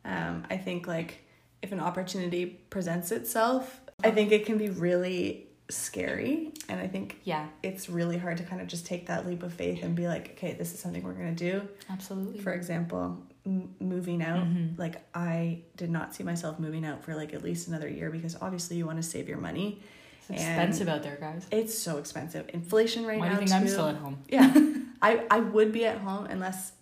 Um, 0.04 0.44
I 0.50 0.56
think 0.56 0.86
like 0.86 1.20
if 1.62 1.72
an 1.72 1.80
opportunity 1.80 2.46
presents 2.46 3.10
itself, 3.10 3.80
I 4.02 4.10
think 4.10 4.32
it 4.32 4.44
can 4.44 4.58
be 4.58 4.68
really 4.68 5.46
scary. 5.70 6.52
And 6.68 6.78
I 6.80 6.86
think 6.86 7.20
Yeah, 7.24 7.46
it's 7.62 7.88
really 7.88 8.18
hard 8.18 8.36
to 8.38 8.42
kind 8.44 8.60
of 8.60 8.68
just 8.68 8.86
take 8.86 9.06
that 9.06 9.26
leap 9.26 9.42
of 9.42 9.52
faith 9.52 9.82
and 9.82 9.94
be 9.94 10.06
like, 10.06 10.30
okay, 10.32 10.52
this 10.54 10.72
is 10.74 10.78
something 10.80 11.02
we're 11.02 11.14
going 11.14 11.34
to 11.34 11.50
do. 11.52 11.68
absolutely. 11.90 12.40
For 12.40 12.52
example, 12.52 13.22
m- 13.46 13.74
moving 13.80 14.22
out. 14.22 14.46
Mhm. 14.46 14.78
Like, 14.78 15.02
I 15.14 15.60
did 15.76 15.90
not 15.90 16.14
see 16.14 16.22
myself 16.22 16.58
moving 16.58 16.84
out 16.84 17.02
for 17.04 17.14
like 17.14 17.32
at 17.34 17.42
least 17.42 17.68
another 17.68 17.88
year 17.88 18.10
because 18.10 18.36
obviously 18.40 18.76
you 18.76 18.86
want 18.86 18.98
to 18.98 19.02
save 19.02 19.28
your 19.28 19.38
money. 19.38 19.80
It's 20.28 20.40
expensive 20.42 20.88
out 20.88 21.02
there, 21.02 21.16
guys. 21.20 21.46
It's 21.50 21.76
so 21.76 21.98
expensive. 21.98 22.48
Inflation 22.54 23.04
right 23.06 23.18
Why 23.18 23.28
now. 23.28 23.34
do 23.36 23.42
you 23.42 23.46
think 23.48 23.60
I'm 23.60 23.68
still 23.68 23.88
at 23.88 23.96
home? 23.96 24.18
Yeah. 24.28 24.52
I, 25.02 25.24
I 25.30 25.40
would 25.40 25.70
be 25.72 25.84
at 25.84 25.98
home 25.98 26.26
unless 26.26 26.72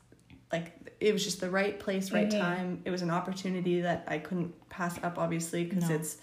like 0.52 0.72
it 1.00 1.12
was 1.12 1.24
just 1.24 1.40
the 1.40 1.50
right 1.50 1.78
place, 1.80 2.12
right 2.12 2.28
Mhm. 2.28 2.38
time. 2.40 2.82
It 2.84 2.90
was 2.90 3.02
an 3.02 3.10
opportunity 3.10 3.80
that 3.80 4.04
I 4.06 4.18
couldn't 4.18 4.52
pass 4.68 4.96
up 5.02 5.18
obviously 5.18 5.64
because 5.64 5.88
No. 5.88 5.94
it's 5.96 6.18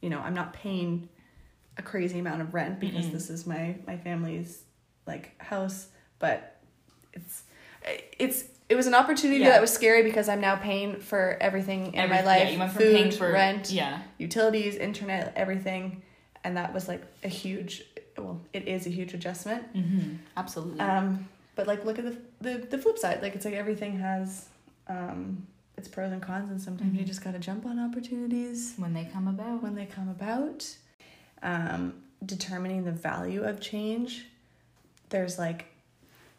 you 0.00 0.10
know, 0.10 0.20
I'm 0.20 0.34
not 0.34 0.52
paying 0.52 1.08
a 1.78 1.82
crazy 1.82 2.18
amount 2.18 2.40
of 2.42 2.52
rent 2.54 2.80
because 2.80 3.06
Mm-mm. 3.06 3.12
this 3.12 3.30
is 3.30 3.46
my 3.46 3.76
my 3.86 3.96
family's 3.96 4.62
like 5.06 5.40
house, 5.42 5.88
but 6.18 6.58
it's 7.12 7.42
it's 8.18 8.44
it 8.68 8.74
was 8.76 8.86
an 8.86 8.94
opportunity 8.94 9.40
Yeah. 9.40 9.50
that 9.50 9.60
was 9.60 9.72
scary 9.72 10.02
because 10.02 10.28
I'm 10.28 10.40
now 10.40 10.56
paying 10.56 10.96
for 11.00 11.36
everything 11.40 11.88
in 11.94 12.00
Every- 12.00 12.16
my 12.16 12.22
life. 12.22 12.44
Yeah, 12.44 12.50
you 12.50 12.58
went 12.58 12.72
from 12.72 12.82
food, 12.82 12.94
paying 12.94 13.10
for 13.10 13.30
rent, 13.32 13.70
Yeah. 13.70 14.00
utilities, 14.18 14.76
internet, 14.76 15.32
everything. 15.36 16.02
And 16.44 16.56
that 16.56 16.72
was 16.74 16.88
like 16.88 17.02
a 17.22 17.28
huge 17.28 17.84
well, 18.18 18.40
it 18.52 18.68
is 18.68 18.86
a 18.86 18.90
huge 18.90 19.14
adjustment. 19.14 19.72
Mm-hmm. 19.74 20.16
Absolutely. 20.36 20.80
Um, 20.80 21.28
but 21.54 21.66
like 21.66 21.84
look 21.84 21.98
at 21.98 22.04
the, 22.04 22.16
the 22.40 22.66
the 22.66 22.78
flip 22.78 22.98
side. 22.98 23.22
Like 23.22 23.34
it's 23.34 23.44
like 23.44 23.54
everything 23.54 23.98
has 23.98 24.48
um 24.88 25.46
its 25.78 25.88
pros 25.88 26.12
and 26.12 26.20
cons 26.22 26.50
and 26.50 26.60
sometimes 26.60 26.94
you 26.94 27.00
Mhm. 27.02 27.06
just 27.06 27.24
gotta 27.24 27.38
jump 27.38 27.64
on 27.66 27.78
opportunities 27.78 28.74
when 28.76 28.92
they 28.92 29.04
come 29.06 29.26
about. 29.28 29.62
when 29.62 29.74
they 29.74 29.86
come 29.86 30.08
about. 30.08 30.66
Um, 31.42 31.94
determining 32.24 32.84
the 32.84 32.92
value 32.92 33.42
of 33.42 33.60
change. 33.60 34.26
There's 35.08 35.38
like 35.38 35.66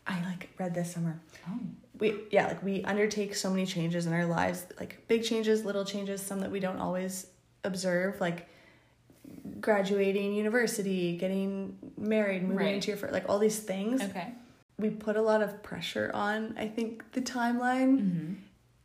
I 0.07 0.21
like 0.25 0.49
read 0.57 0.73
this 0.73 0.93
summer. 0.93 1.19
Oh. 1.49 1.59
We 1.99 2.15
yeah, 2.31 2.47
like 2.47 2.63
we 2.63 2.83
undertake 2.83 3.35
so 3.35 3.49
many 3.49 3.65
changes 3.65 4.05
in 4.07 4.13
our 4.13 4.25
lives, 4.25 4.65
like 4.79 5.07
big 5.07 5.23
changes, 5.23 5.63
little 5.65 5.85
changes, 5.85 6.21
some 6.21 6.39
that 6.39 6.51
we 6.51 6.59
don't 6.59 6.79
always 6.79 7.27
observe, 7.63 8.19
like 8.21 8.47
graduating 9.59 10.33
university, 10.33 11.17
getting 11.17 11.77
married, 11.97 12.43
moving 12.43 12.57
Right. 12.57 12.75
into 12.75 12.89
your 12.89 12.97
first, 12.97 13.13
like 13.13 13.27
all 13.29 13.39
these 13.39 13.59
things 13.59 14.01
Okay. 14.01 14.27
we 14.77 14.89
put 14.89 15.15
a 15.15 15.21
lot 15.21 15.41
of 15.41 15.61
pressure 15.63 16.11
on 16.13 16.55
i 16.57 16.67
think 16.67 17.11
the 17.13 17.21
timeline 17.21 17.99
Mm-hmm. 18.01 18.33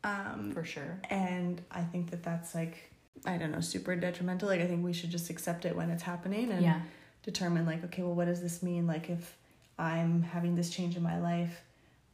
Um, 0.05 0.53
For 0.53 0.65
sure. 0.65 1.01
and 1.11 1.61
I 1.73 1.83
think 1.83 2.11
that 2.13 2.23
that's 2.23 2.55
like, 2.55 2.93
I 3.27 3.37
don't 3.37 3.53
know, 3.53 3.61
super 3.61 3.95
detrimental. 3.97 4.49
Like, 4.49 4.61
I 4.61 4.67
think 4.67 4.85
we 4.85 4.93
should 4.93 5.11
just 5.11 5.31
accept 5.31 5.65
it 5.65 5.75
when 5.77 5.91
it's 5.91 6.03
happening 6.03 6.51
and 6.53 6.63
Yeah. 6.63 6.81
determine, 7.23 7.67
like, 7.67 7.85
okay, 7.85 8.03
well, 8.03 8.15
what 8.15 8.27
does 8.27 8.41
this 8.41 8.63
mean? 8.63 8.87
Like, 8.87 9.11
if 9.11 9.37
I'm 9.79 10.23
having 10.23 10.55
this 10.55 10.71
change 10.71 10.97
in 10.97 11.03
my 11.03 11.19
life 11.19 11.63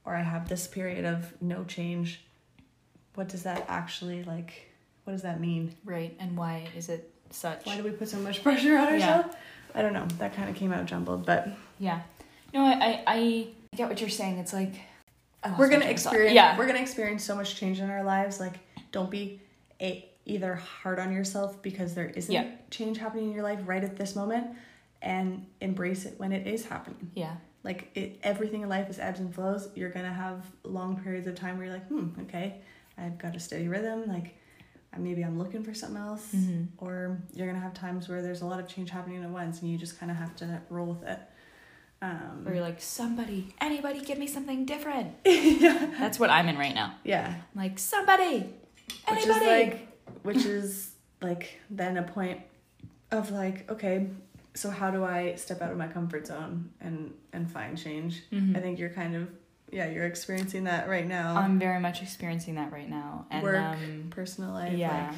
or 0.04 0.14
I 0.14 0.22
have 0.22 0.48
this 0.48 0.66
period 0.66 1.04
of 1.04 1.32
no 1.42 1.64
change, 1.64 2.20
what 3.14 3.28
does 3.28 3.42
that 3.44 3.64
actually, 3.68 4.24
like, 4.24 4.70
what 5.04 5.12
does 5.12 5.22
that 5.22 5.40
mean? 5.40 5.74
Right. 5.84 6.16
And 6.18 6.36
why 6.36 6.68
is 6.76 6.88
it 6.88 7.10
such? 7.30 7.64
Why 7.66 7.76
do 7.76 7.82
we 7.84 7.90
put 7.90 8.08
so 8.08 8.18
much 8.18 8.42
pressure 8.42 8.76
on 8.76 8.98
Yeah. 8.98 9.14
ourselves? 9.16 9.36
I 9.74 9.82
don't 9.82 9.92
know. 9.92 10.06
That 10.18 10.34
kind 10.34 10.48
of 10.48 10.56
came 10.56 10.72
out 10.72 10.86
jumbled, 10.86 11.26
but 11.26 11.48
Yeah. 11.78 12.02
No, 12.52 12.64
I, 12.64 12.72
I, 12.72 13.04
I 13.06 13.46
get 13.76 13.88
what 13.88 14.00
you're 14.00 14.08
saying. 14.10 14.38
It's 14.38 14.52
like 14.52 14.74
we're 15.58 15.68
gonna 15.68 15.80
train 15.84 15.94
of 15.94 16.00
thought. 16.00 16.12
experience. 16.12 16.34
Yeah. 16.34 16.56
we're 16.56 16.66
gonna 16.66 16.78
experience 16.80 17.24
so 17.24 17.34
much 17.34 17.56
change 17.56 17.80
in 17.80 17.90
our 17.90 18.02
lives. 18.04 18.38
Like, 18.40 18.54
don't 18.92 19.10
be 19.10 19.40
a 19.80 20.08
either 20.26 20.54
hard 20.54 20.98
on 20.98 21.12
yourself 21.12 21.60
because 21.62 21.94
there 21.94 22.06
isn't 22.06 22.32
Yeah. 22.32 22.50
change 22.70 22.98
happening 22.98 23.26
in 23.28 23.32
your 23.32 23.42
life 23.42 23.60
right 23.66 23.84
at 23.84 23.96
this 23.96 24.14
moment, 24.16 24.48
and 25.02 25.46
embrace 25.60 26.06
it 26.06 26.14
when 26.18 26.32
it 26.32 26.46
is 26.46 26.64
happening. 26.66 27.10
yeah. 27.14 27.36
Like 27.62 27.90
it, 27.94 28.20
everything 28.22 28.60
in 28.62 28.68
life 28.68 28.90
is 28.90 28.98
ebbs 28.98 29.20
and 29.20 29.34
flows. 29.34 29.68
You're 29.74 29.88
gonna 29.90 30.12
have 30.12 30.44
long 30.64 31.00
periods 31.02 31.26
of 31.26 31.34
time 31.34 31.56
where 31.56 31.66
you're 31.66 31.74
like, 31.74 31.86
hmm, 31.88 32.08
okay, 32.22 32.56
I've 32.98 33.16
got 33.16 33.34
a 33.34 33.40
steady 33.40 33.68
rhythm. 33.68 34.06
Like, 34.06 34.36
maybe 34.98 35.22
I'm 35.22 35.38
looking 35.38 35.62
for 35.62 35.72
something 35.74 35.96
else, 36.00 36.30
Mhm. 36.34 36.68
or 36.78 37.18
you're 37.32 37.46
gonna 37.46 37.58
have 37.60 37.72
times 37.74 38.06
where 38.08 38.20
there's 38.22 38.42
a 38.42 38.46
lot 38.46 38.60
of 38.60 38.68
change 38.68 38.90
happening 38.90 39.24
at 39.24 39.30
once, 39.30 39.62
and 39.62 39.70
you 39.70 39.78
just 39.78 39.98
kind 39.98 40.10
of 40.12 40.18
have 40.18 40.36
to 40.36 40.60
roll 40.68 40.88
with 40.88 41.02
it. 41.08 41.18
Um, 42.02 42.44
Where 42.44 42.54
you're 42.56 42.62
like, 42.62 42.82
somebody, 42.82 43.54
anybody, 43.62 44.00
give 44.02 44.18
me 44.18 44.26
something 44.26 44.66
different. 44.66 45.14
yeah, 45.24 45.90
That's 45.98 46.18
what 46.18 46.28
I'm 46.28 46.48
in 46.48 46.58
right 46.58 46.74
now. 46.74 46.96
yeah. 47.02 47.28
I'm 47.54 47.58
like 47.60 47.78
somebody, 47.78 48.40
which 49.08 49.20
is 49.20 49.26
anybody. 49.26 49.46
like 49.46 49.93
which 50.22 50.44
is 50.44 50.92
like 51.22 51.58
then 51.70 51.96
a 51.96 52.02
point 52.02 52.40
of 53.10 53.30
like 53.30 53.70
okay 53.70 54.08
so 54.54 54.70
how 54.70 54.90
do 54.90 55.04
i 55.04 55.34
step 55.36 55.60
out 55.62 55.70
of 55.70 55.76
my 55.76 55.86
comfort 55.88 56.26
zone 56.26 56.70
and 56.80 57.12
and 57.32 57.50
find 57.50 57.76
change 57.78 58.22
Mhm. 58.32 58.56
i 58.56 58.60
think 58.60 58.78
you're 58.78 58.90
kind 58.90 59.14
of 59.16 59.28
yeah 59.72 59.88
you're 59.88 60.06
experiencing 60.06 60.64
that 60.64 60.88
right 60.88 61.06
now 61.06 61.36
I'm 61.36 61.58
very 61.58 61.80
much 61.80 62.02
experiencing 62.02 62.54
that 62.56 62.70
right 62.72 62.88
now, 62.88 63.26
and 63.30 63.42
work 63.42 63.56
um, 63.56 64.06
personal 64.10 64.52
life 64.52 64.76
yeah, 64.76 65.08
like 65.08 65.16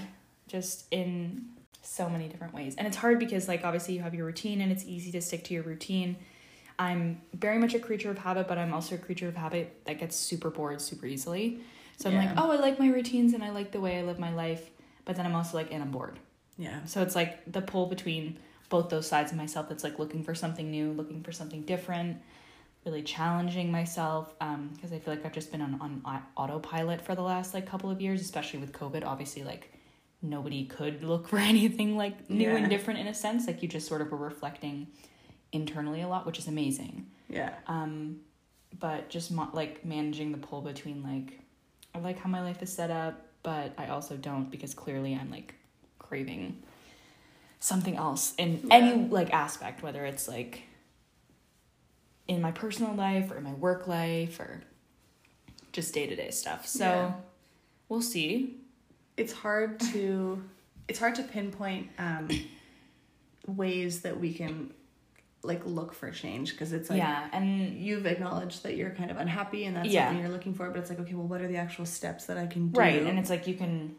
just 0.48 0.86
in 0.90 1.46
so 1.82 2.08
many 2.08 2.26
different 2.28 2.54
ways. 2.54 2.74
And 2.76 2.86
it's 2.86 2.96
hard 2.96 3.18
because 3.18 3.48
like 3.48 3.64
obviously 3.64 3.94
you 3.94 4.00
have 4.02 4.14
your 4.14 4.24
routine, 4.26 4.60
and 4.62 4.72
it's 4.72 4.84
easy 4.84 5.12
to 5.12 5.20
stick 5.20 5.44
to 5.44 5.54
your 5.54 5.62
routine. 5.62 6.16
I'm 6.78 7.20
very 7.34 7.58
much 7.58 7.74
a 7.74 7.78
creature 7.78 8.10
of 8.10 8.18
habit, 8.18 8.48
but 8.48 8.56
I'm 8.58 8.72
also 8.72 8.94
a 8.94 8.98
creature 8.98 9.28
of 9.28 9.36
habit 9.36 9.84
that 9.84 9.98
gets 9.98 10.16
super 10.16 10.50
bored 10.50 10.80
super 10.80 11.06
easily. 11.06 11.60
So 11.98 12.08
I'm 12.10 12.16
like, 12.16 12.30
oh, 12.36 12.50
I 12.52 12.56
like 12.56 12.78
my 12.78 12.88
routines 12.88 13.34
and 13.34 13.42
I 13.44 13.50
like 13.50 13.72
the 13.72 13.80
way 13.80 13.98
I 13.98 14.02
live 14.02 14.18
my 14.18 14.32
life, 14.32 14.70
but 15.06 15.16
then 15.16 15.24
I'm 15.24 15.34
also 15.34 15.56
like, 15.56 15.72
and 15.72 15.82
I'm 15.82 15.90
bored. 15.90 16.18
yeah 16.58 16.84
So 16.84 17.00
it's 17.00 17.14
like 17.14 17.50
the 17.50 17.62
pull 17.62 17.86
between 17.86 18.38
both 18.68 18.88
those 18.90 19.06
sides 19.06 19.30
of 19.32 19.38
myself 19.38 19.68
that's 19.70 19.84
like 19.84 19.98
looking 19.98 20.22
for 20.24 20.34
something 20.34 20.70
new, 20.70 20.92
looking 20.92 21.22
for 21.22 21.32
something 21.32 21.62
different, 21.62 22.18
really 22.84 23.02
challenging 23.02 23.70
myself. 23.70 24.34
Because 24.74 24.92
I 24.92 24.98
feel 24.98 25.14
like 25.14 25.24
I've 25.24 25.32
just 25.32 25.50
been 25.52 25.60
on, 25.62 25.78
on 25.80 26.22
autopilot 26.36 27.00
for 27.00 27.14
the 27.14 27.22
last 27.22 27.54
like 27.54 27.66
couple 27.66 27.90
of 27.90 28.00
years, 28.00 28.20
especially 28.20 28.58
with 28.60 28.72
COVID. 28.72 29.04
Obviously, 29.06 29.44
like 29.44 29.72
nobody 30.22 30.64
could 30.64 31.04
look 31.04 31.28
for 31.28 31.38
anything 31.54 31.96
like 31.96 32.28
new 32.28 32.48
Yeah. 32.50 32.56
and 32.56 32.68
different 32.68 32.98
in 33.00 33.06
a 33.06 33.14
sense. 33.14 33.46
Like 33.46 33.62
you 33.62 33.68
just 33.68 33.86
sort 33.86 34.00
of 34.02 34.10
were 34.10 34.18
reflecting 34.18 34.88
internally 35.52 36.00
a 36.02 36.08
lot, 36.08 36.26
which 36.26 36.38
is 36.38 36.48
amazing. 36.48 37.06
yeah 37.28 37.54
Um, 37.68 38.20
but 38.80 39.08
just 39.10 39.30
mo- 39.30 39.50
like 39.52 39.84
managing 39.84 40.32
the 40.32 40.38
pull 40.38 40.60
between 40.60 41.02
like 41.02 41.38
I 41.94 41.98
like 42.00 42.18
how 42.18 42.28
my 42.28 42.42
life 42.42 42.62
is 42.62 42.72
set 42.72 42.90
up, 42.90 43.25
but 43.46 43.72
I 43.78 43.86
also 43.86 44.16
don't 44.16 44.50
because 44.50 44.74
clearly 44.74 45.14
I'm 45.14 45.30
like 45.30 45.54
craving 46.00 46.60
something 47.60 47.94
else 47.96 48.34
in 48.38 48.60
Yeah. 48.64 48.74
any 48.74 49.08
like 49.08 49.32
aspect, 49.32 49.84
whether 49.84 50.04
it's 50.04 50.26
like 50.26 50.62
in 52.26 52.42
my 52.42 52.50
personal 52.50 52.92
life 52.94 53.30
or 53.30 53.36
in 53.36 53.44
my 53.44 53.52
work 53.54 53.86
life 53.86 54.40
or 54.40 54.62
just 55.70 55.94
day 55.94 56.08
to 56.08 56.16
day 56.16 56.30
stuff. 56.32 56.66
So 56.66 56.84
Yeah. 56.84 57.12
we'll 57.88 58.02
see. 58.02 58.56
it's 59.16 59.32
hard 59.32 59.78
to 59.92 60.42
it's 60.88 60.98
hard 60.98 61.14
to 61.14 61.22
pinpoint 61.22 61.88
um 61.98 62.28
ways 63.46 64.02
that 64.02 64.18
we 64.20 64.34
can 64.34 64.72
like 65.46 65.64
look 65.64 65.92
for 65.92 66.10
change 66.10 66.52
because 66.52 66.72
it's 66.72 66.90
like 66.90 66.98
yeah, 66.98 67.28
and 67.32 67.78
you've 67.80 68.06
acknowledged 68.06 68.62
that 68.64 68.76
you're 68.76 68.90
kind 68.90 69.10
of 69.10 69.16
unhappy 69.16 69.64
and 69.64 69.76
that's 69.76 69.88
Yeah. 69.88 70.06
something 70.08 70.22
you're 70.22 70.32
looking 70.32 70.54
for 70.54 70.68
but 70.70 70.78
it's 70.80 70.90
like 70.90 71.00
okay 71.00 71.14
well 71.14 71.26
what 71.26 71.40
are 71.40 71.48
the 71.48 71.56
actual 71.56 71.86
steps 71.86 72.26
that 72.26 72.36
i 72.36 72.46
can 72.46 72.68
do 72.68 72.80
right, 72.80 73.02
and 73.02 73.18
it's 73.18 73.30
like 73.30 73.46
you 73.46 73.54
can 73.54 73.94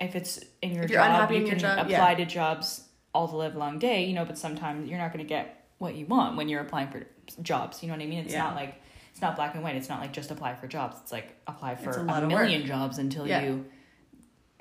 if 0.00 0.16
it's 0.16 0.40
in 0.62 0.72
your 0.74 0.84
If 0.84 0.90
job, 0.92 1.30
you 1.30 1.44
can 1.46 1.58
job, 1.58 1.78
apply 1.78 2.10
yeah. 2.10 2.14
to 2.16 2.24
jobs 2.26 2.88
all 3.14 3.28
the 3.28 3.36
live 3.36 3.54
long 3.54 3.78
day, 3.78 4.04
you 4.06 4.14
know, 4.14 4.24
but 4.24 4.36
sometimes 4.36 4.88
you're 4.88 4.98
not 4.98 5.12
going 5.12 5.24
to 5.24 5.28
get 5.28 5.68
what 5.78 5.94
you 5.94 6.06
want 6.06 6.36
when 6.36 6.48
you're 6.48 6.60
applying 6.62 6.88
for 6.88 7.04
jobs, 7.42 7.82
you 7.82 7.88
know 7.88 7.94
what 7.94 8.02
I 8.02 8.06
mean? 8.06 8.20
It's 8.24 8.32
Yeah. 8.32 8.44
not 8.44 8.56
like 8.56 8.80
it's 9.12 9.20
not 9.20 9.36
black 9.36 9.54
and 9.54 9.62
white. 9.62 9.76
It's 9.76 9.88
not 9.88 10.00
like 10.00 10.12
just 10.12 10.30
apply 10.30 10.54
for 10.56 10.66
jobs. 10.66 10.96
It's 11.02 11.12
like 11.12 11.36
apply 11.46 11.76
for 11.76 11.90
a 11.90 12.00
a, 12.02 12.26
million 12.26 12.66
jobs 12.66 12.98
until 12.98 13.28
you 13.28 13.66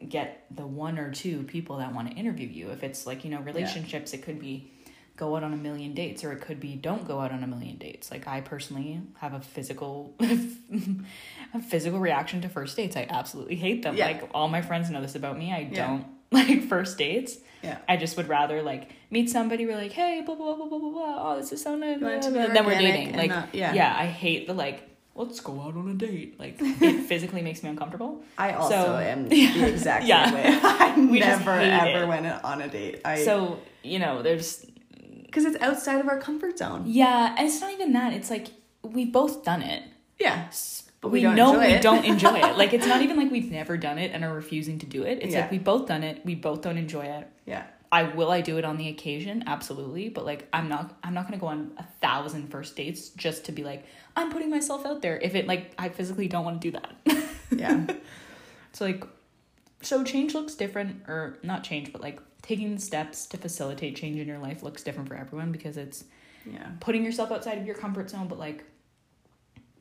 get 0.07 0.45
the 0.51 0.67
one 0.67 0.99
or 0.99 1.11
two 1.11 1.43
people 1.43 1.77
that 1.77 1.93
want 1.95 2.09
to 2.11 2.15
interview 2.15 2.47
you. 2.47 2.69
If 2.71 2.83
it's 2.83 3.07
like, 3.07 3.23
you 3.23 3.31
know, 3.31 3.39
relationships, 3.41 4.13
it 4.13 4.23
could 4.23 4.39
be 4.39 4.71
go 5.17 5.35
out 5.35 5.43
on 5.43 5.53
a 5.53 5.57
million 5.57 5.93
dates 5.93 6.23
or 6.23 6.31
it 6.31 6.41
could 6.41 6.59
be 6.59 6.75
don't 6.75 7.07
go 7.07 7.19
out 7.19 7.31
on 7.31 7.43
a 7.43 7.47
million 7.47 7.77
dates. 7.77 8.09
Like 8.11 8.27
I 8.27 8.41
personally 8.41 8.99
have 9.19 9.33
a 9.33 9.39
physical 9.41 10.15
a 11.53 11.61
physical 11.61 11.99
reaction 11.99 12.41
to 12.41 12.49
first 12.49 12.75
dates. 12.77 12.95
I 12.95 13.05
absolutely 13.09 13.55
hate 13.55 13.83
them. 13.83 13.95
Yeah. 13.95 14.07
Like 14.07 14.29
all 14.33 14.47
my 14.47 14.61
friends 14.61 14.89
know 14.89 15.01
this 15.01 15.15
about 15.15 15.37
me. 15.37 15.51
I 15.51 15.69
Yeah. 15.71 15.87
don't 15.87 16.05
like 16.31 16.63
first 16.67 16.97
dates. 16.97 17.37
yeah 17.61 17.77
I 17.87 17.97
just 17.97 18.17
would 18.17 18.27
rather 18.29 18.61
like 18.61 18.89
meet 19.09 19.29
somebody. 19.29 19.65
We're 19.65 19.77
like, 19.77 19.91
hey, 19.91 20.21
blah 20.25 20.35
blah 20.35 20.55
blah 20.55 20.65
blah 20.67 20.79
blah 20.79 20.91
blah. 20.91 21.31
Oh, 21.33 21.37
this 21.37 21.51
is 21.51 21.61
so 21.61 21.75
nice. 21.75 21.99
You 21.99 22.05
want 22.05 22.15
it 22.17 22.21
to 22.23 22.31
blah, 22.31 22.45
blah, 22.45 22.53
then 22.53 22.65
we're 22.65 22.79
dating. 22.79 23.15
Like, 23.15 23.29
not- 23.29 23.53
yeah. 23.53 23.73
yeah, 23.73 23.95
I 23.97 24.05
hate 24.07 24.47
the 24.47 24.53
like. 24.53 24.87
Let's 25.13 25.41
go 25.41 25.59
out 25.59 25.75
on 25.75 25.89
a 25.89 25.93
date. 25.93 26.39
Like 26.39 26.55
it 26.61 27.03
physically 27.03 27.41
makes 27.41 27.61
me 27.63 27.69
uncomfortable. 27.69 28.23
i 28.37 28.53
also 28.53 28.73
So- 28.75 28.95
am 28.97 29.27
the 29.27 29.65
exact 29.67 30.05
Yeah. 30.05 30.25
same 30.25 30.33
way 30.35 30.59
i 30.63 30.95
We 30.95 31.19
never 31.19 31.51
ever 31.51 32.03
it. 32.03 32.07
went 32.07 32.25
on 32.45 32.61
a 32.61 32.69
date 32.69 33.01
i 33.03 33.23
So 33.25 33.59
you 33.83 33.99
know, 33.99 34.21
there's 34.21 34.65
because 35.31 35.45
it's 35.45 35.61
outside 35.63 35.99
of 36.01 36.07
our 36.09 36.19
comfort 36.19 36.57
zone 36.59 36.83
yeah, 36.85 37.33
and 37.37 37.47
it's 37.47 37.61
not 37.61 37.71
even 37.71 37.93
that. 37.93 38.13
It's 38.13 38.29
like 38.29 38.47
we've 38.83 39.11
both 39.11 39.43
done 39.43 39.61
it. 39.61 39.83
yeah 40.19 40.49
But 41.01 41.09
we 41.09 41.19
we, 41.19 41.21
don't 41.23 41.35
know 41.35 41.57
we 41.57 41.65
it. 41.65 41.81
don't 41.81 42.03
enjoy 42.05 42.35
it. 42.39 42.57
Like 42.57 42.73
it's 42.73 42.85
not 42.85 43.01
even 43.05 43.17
like 43.17 43.31
we've 43.31 43.49
never 43.51 43.77
done 43.77 43.97
it 43.97 44.11
and 44.13 44.23
are 44.23 44.33
refusing 44.33 44.77
to 44.79 44.85
do 44.85 45.03
it. 45.03 45.19
It's 45.21 45.33
Yeah. 45.33 45.41
like 45.41 45.51
we 45.51 45.57
both 45.59 45.87
done 45.87 46.03
it. 46.03 46.25
We 46.25 46.35
both 46.35 46.61
don't 46.61 46.77
enjoy 46.77 47.05
it. 47.05 47.27
yeah 47.45 47.63
I 47.93 48.03
will 48.03 48.31
I 48.31 48.39
do 48.39 48.57
it 48.57 48.63
on 48.65 48.77
the 48.77 48.87
occasion, 48.87 49.43
absolutely, 49.47 50.07
but 50.09 50.25
like 50.25 50.47
I'm 50.53 50.69
not 50.69 50.97
I'm 51.03 51.13
not 51.13 51.25
gonna 51.27 51.37
go 51.45 51.47
on 51.47 51.71
a 51.77 51.83
thousand 52.01 52.49
first 52.49 52.75
dates 52.75 53.09
just 53.09 53.45
to 53.45 53.51
be 53.51 53.63
like, 53.65 53.83
I'm 54.15 54.31
putting 54.31 54.49
myself 54.49 54.85
out 54.85 55.01
there. 55.01 55.17
If 55.19 55.35
it 55.35 55.45
like 55.47 55.73
I 55.77 55.89
physically 55.89 56.27
don't 56.29 56.45
want 56.45 56.61
to 56.61 56.71
do 56.71 56.77
that. 56.79 57.25
yeah 57.51 57.85
so 58.73 58.85
like 58.85 59.03
so 59.81 60.03
change 60.03 60.33
looks 60.33 60.55
different 60.55 61.03
or 61.07 61.37
not 61.43 61.63
change, 61.63 61.91
but 61.91 62.01
like 62.01 62.19
taking 62.41 62.75
the 62.75 62.81
steps 62.81 63.25
to 63.27 63.37
facilitate 63.37 63.95
change 63.95 64.17
in 64.19 64.27
your 64.27 64.39
life 64.39 64.63
looks 64.63 64.83
different 64.83 65.07
for 65.09 65.15
everyone 65.15 65.51
because 65.51 65.77
it's 65.77 66.03
yeah 66.45 66.69
putting 66.79 67.05
yourself 67.05 67.31
outside 67.31 67.57
of 67.57 67.65
your 67.65 67.75
comfort 67.75 68.09
zone, 68.09 68.27
but 68.27 68.39
like 68.39 68.63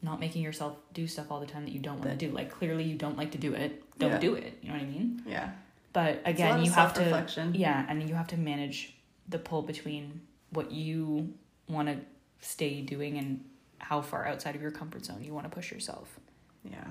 not 0.02 0.18
making 0.18 0.42
yourself 0.42 0.76
do 0.94 1.06
stuff 1.06 1.30
all 1.30 1.40
the 1.40 1.46
time 1.46 1.64
that 1.64 1.72
you 1.72 1.78
don't 1.78 1.98
want 1.98 2.10
to 2.10 2.16
do. 2.16 2.32
Like 2.32 2.50
clearly 2.50 2.84
you 2.84 2.96
don't 2.96 3.16
like 3.18 3.32
to 3.32 3.38
do 3.38 3.52
it. 3.52 3.82
Don't 3.98 4.12
Yeah. 4.12 4.18
do 4.18 4.34
it. 4.34 4.58
You 4.62 4.68
know 4.68 4.74
what 4.74 4.82
I 4.82 4.86
mean? 4.86 5.22
yeah 5.26 5.50
But 5.92 6.08
It's 6.08 6.40
a 6.40 6.44
lot 6.44 6.54
again, 6.54 6.64
you 6.64 6.70
have 6.70 6.94
to 6.94 7.58
yeah, 7.58 7.84
and 7.88 8.08
you 8.08 8.14
have 8.14 8.28
to 8.28 8.36
manage 8.36 8.94
the 9.28 9.38
pull 9.38 9.62
between 9.62 10.20
what 10.50 10.70
you 10.72 11.34
want 11.68 11.88
to 11.88 11.98
stay 12.40 12.80
doing 12.80 13.18
and 13.18 13.44
how 13.78 14.00
far 14.00 14.26
outside 14.26 14.54
of 14.54 14.62
your 14.62 14.70
comfort 14.70 15.04
zone 15.04 15.22
you 15.22 15.32
want 15.34 15.44
to 15.44 15.50
push 15.50 15.70
yourself 15.70 16.18
yeah 16.64 16.84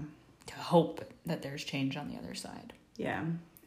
to 0.45 0.55
hope 0.55 1.03
that 1.25 1.41
there's 1.41 1.63
change 1.63 1.97
on 1.97 2.07
the 2.09 2.17
other 2.17 2.33
side. 2.33 2.73
yeah 2.97 3.23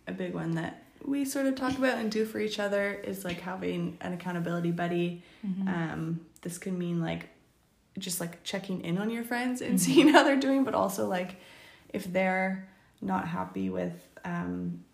a 0.06 0.12
big 0.12 0.34
one 0.34 0.52
that 0.52 0.82
we 1.04 1.24
sort 1.24 1.46
of 1.46 1.54
talk 1.54 1.76
about 1.78 1.98
and 1.98 2.10
do 2.10 2.24
for 2.24 2.38
each 2.38 2.58
other 2.58 2.92
is 2.92 3.24
like 3.24 3.40
having 3.40 3.96
an 4.00 4.12
accountability 4.12 4.70
buddy 4.70 5.22
um 5.66 6.20
this 6.42 6.58
can 6.58 6.78
mean 6.78 7.00
like 7.00 7.28
just 7.98 8.20
like 8.20 8.42
checking 8.44 8.80
in 8.82 8.98
on 8.98 9.10
your 9.10 9.24
friends 9.24 9.60
and 9.60 9.74
Mhm. 9.74 9.80
seeing 9.80 10.08
how 10.14 10.22
they're 10.22 10.36
doing 10.40 10.64
but 10.64 10.74
also 10.74 11.08
like 11.08 11.36
if 11.92 12.10
they're 12.12 12.68
not 13.00 13.26
happy 13.28 13.68
with 13.70 13.94
um 14.24 14.84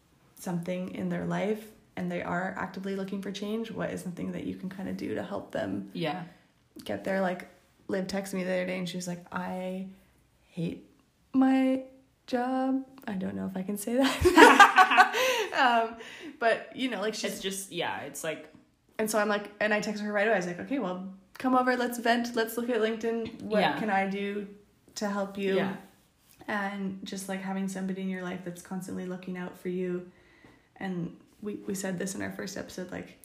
something 0.40 0.94
in 0.94 1.08
their 1.08 1.26
life 1.26 1.64
and 1.96 2.10
they 2.10 2.22
are 2.22 2.54
actively 2.56 2.94
looking 2.96 3.20
for 3.20 3.30
change 3.30 3.70
what 3.70 3.90
is 3.90 4.00
something 4.00 4.32
that 4.32 4.44
you 4.44 4.54
can 4.54 4.68
kind 4.68 4.88
of 4.88 4.96
do 4.96 5.14
to 5.14 5.22
help 5.22 5.50
them 5.52 5.90
Yeah. 5.92 6.22
get 6.84 7.04
there 7.04 7.20
like 7.20 7.48
liv 7.88 8.06
texted 8.06 8.34
me 8.34 8.44
the 8.44 8.52
other 8.52 8.66
day 8.66 8.78
and 8.78 8.88
she 8.88 8.96
was 8.96 9.06
like 9.08 9.24
i 9.32 9.86
hate 10.48 10.84
my 11.34 11.82
job 12.26 12.84
i 13.06 13.12
don't 13.12 13.34
know 13.34 13.46
if 13.46 13.56
i 13.56 13.62
can 13.62 13.76
say 13.76 13.96
that 13.96 15.14
um 15.58 15.96
but 16.38 16.70
you 16.74 16.88
know 16.90 17.00
like 17.00 17.14
she's 17.14 17.32
It's 17.32 17.40
just 17.40 17.72
yeah, 17.72 18.00
it's 18.00 18.22
like 18.24 18.52
and 18.98 19.08
so 19.10 19.18
I'm 19.18 19.28
like, 19.28 19.50
and 19.60 19.72
I 19.72 19.80
texted 19.80 20.00
her 20.00 20.12
right 20.12 20.26
away. 20.26 20.34
I 20.34 20.38
was 20.38 20.46
like, 20.48 20.58
okay, 20.60 20.78
well, 20.80 21.06
come 21.38 21.54
over, 21.54 21.76
let's 21.76 21.98
vent, 21.98 22.34
let's 22.34 22.56
look 22.56 22.68
at 22.68 22.80
LinkedIn. 22.80 23.42
What 23.42 23.60
Yeah. 23.60 23.78
can 23.78 23.90
I 23.90 24.08
do 24.08 24.48
to 24.96 25.08
help 25.08 25.38
you? 25.38 25.54
yeah. 25.56 25.74
and 26.48 26.98
just 27.04 27.28
like 27.28 27.40
having 27.42 27.68
somebody 27.68 28.02
in 28.02 28.08
your 28.08 28.22
life 28.22 28.40
that's 28.44 28.62
constantly 28.62 29.06
looking 29.06 29.36
out 29.36 29.56
for 29.58 29.68
you 29.68 30.10
and 30.76 31.14
we, 31.42 31.54
we 31.66 31.74
said 31.74 31.98
this 31.98 32.14
in 32.16 32.22
our 32.22 32.32
first 32.32 32.56
episode 32.56 32.90
like 32.90 33.18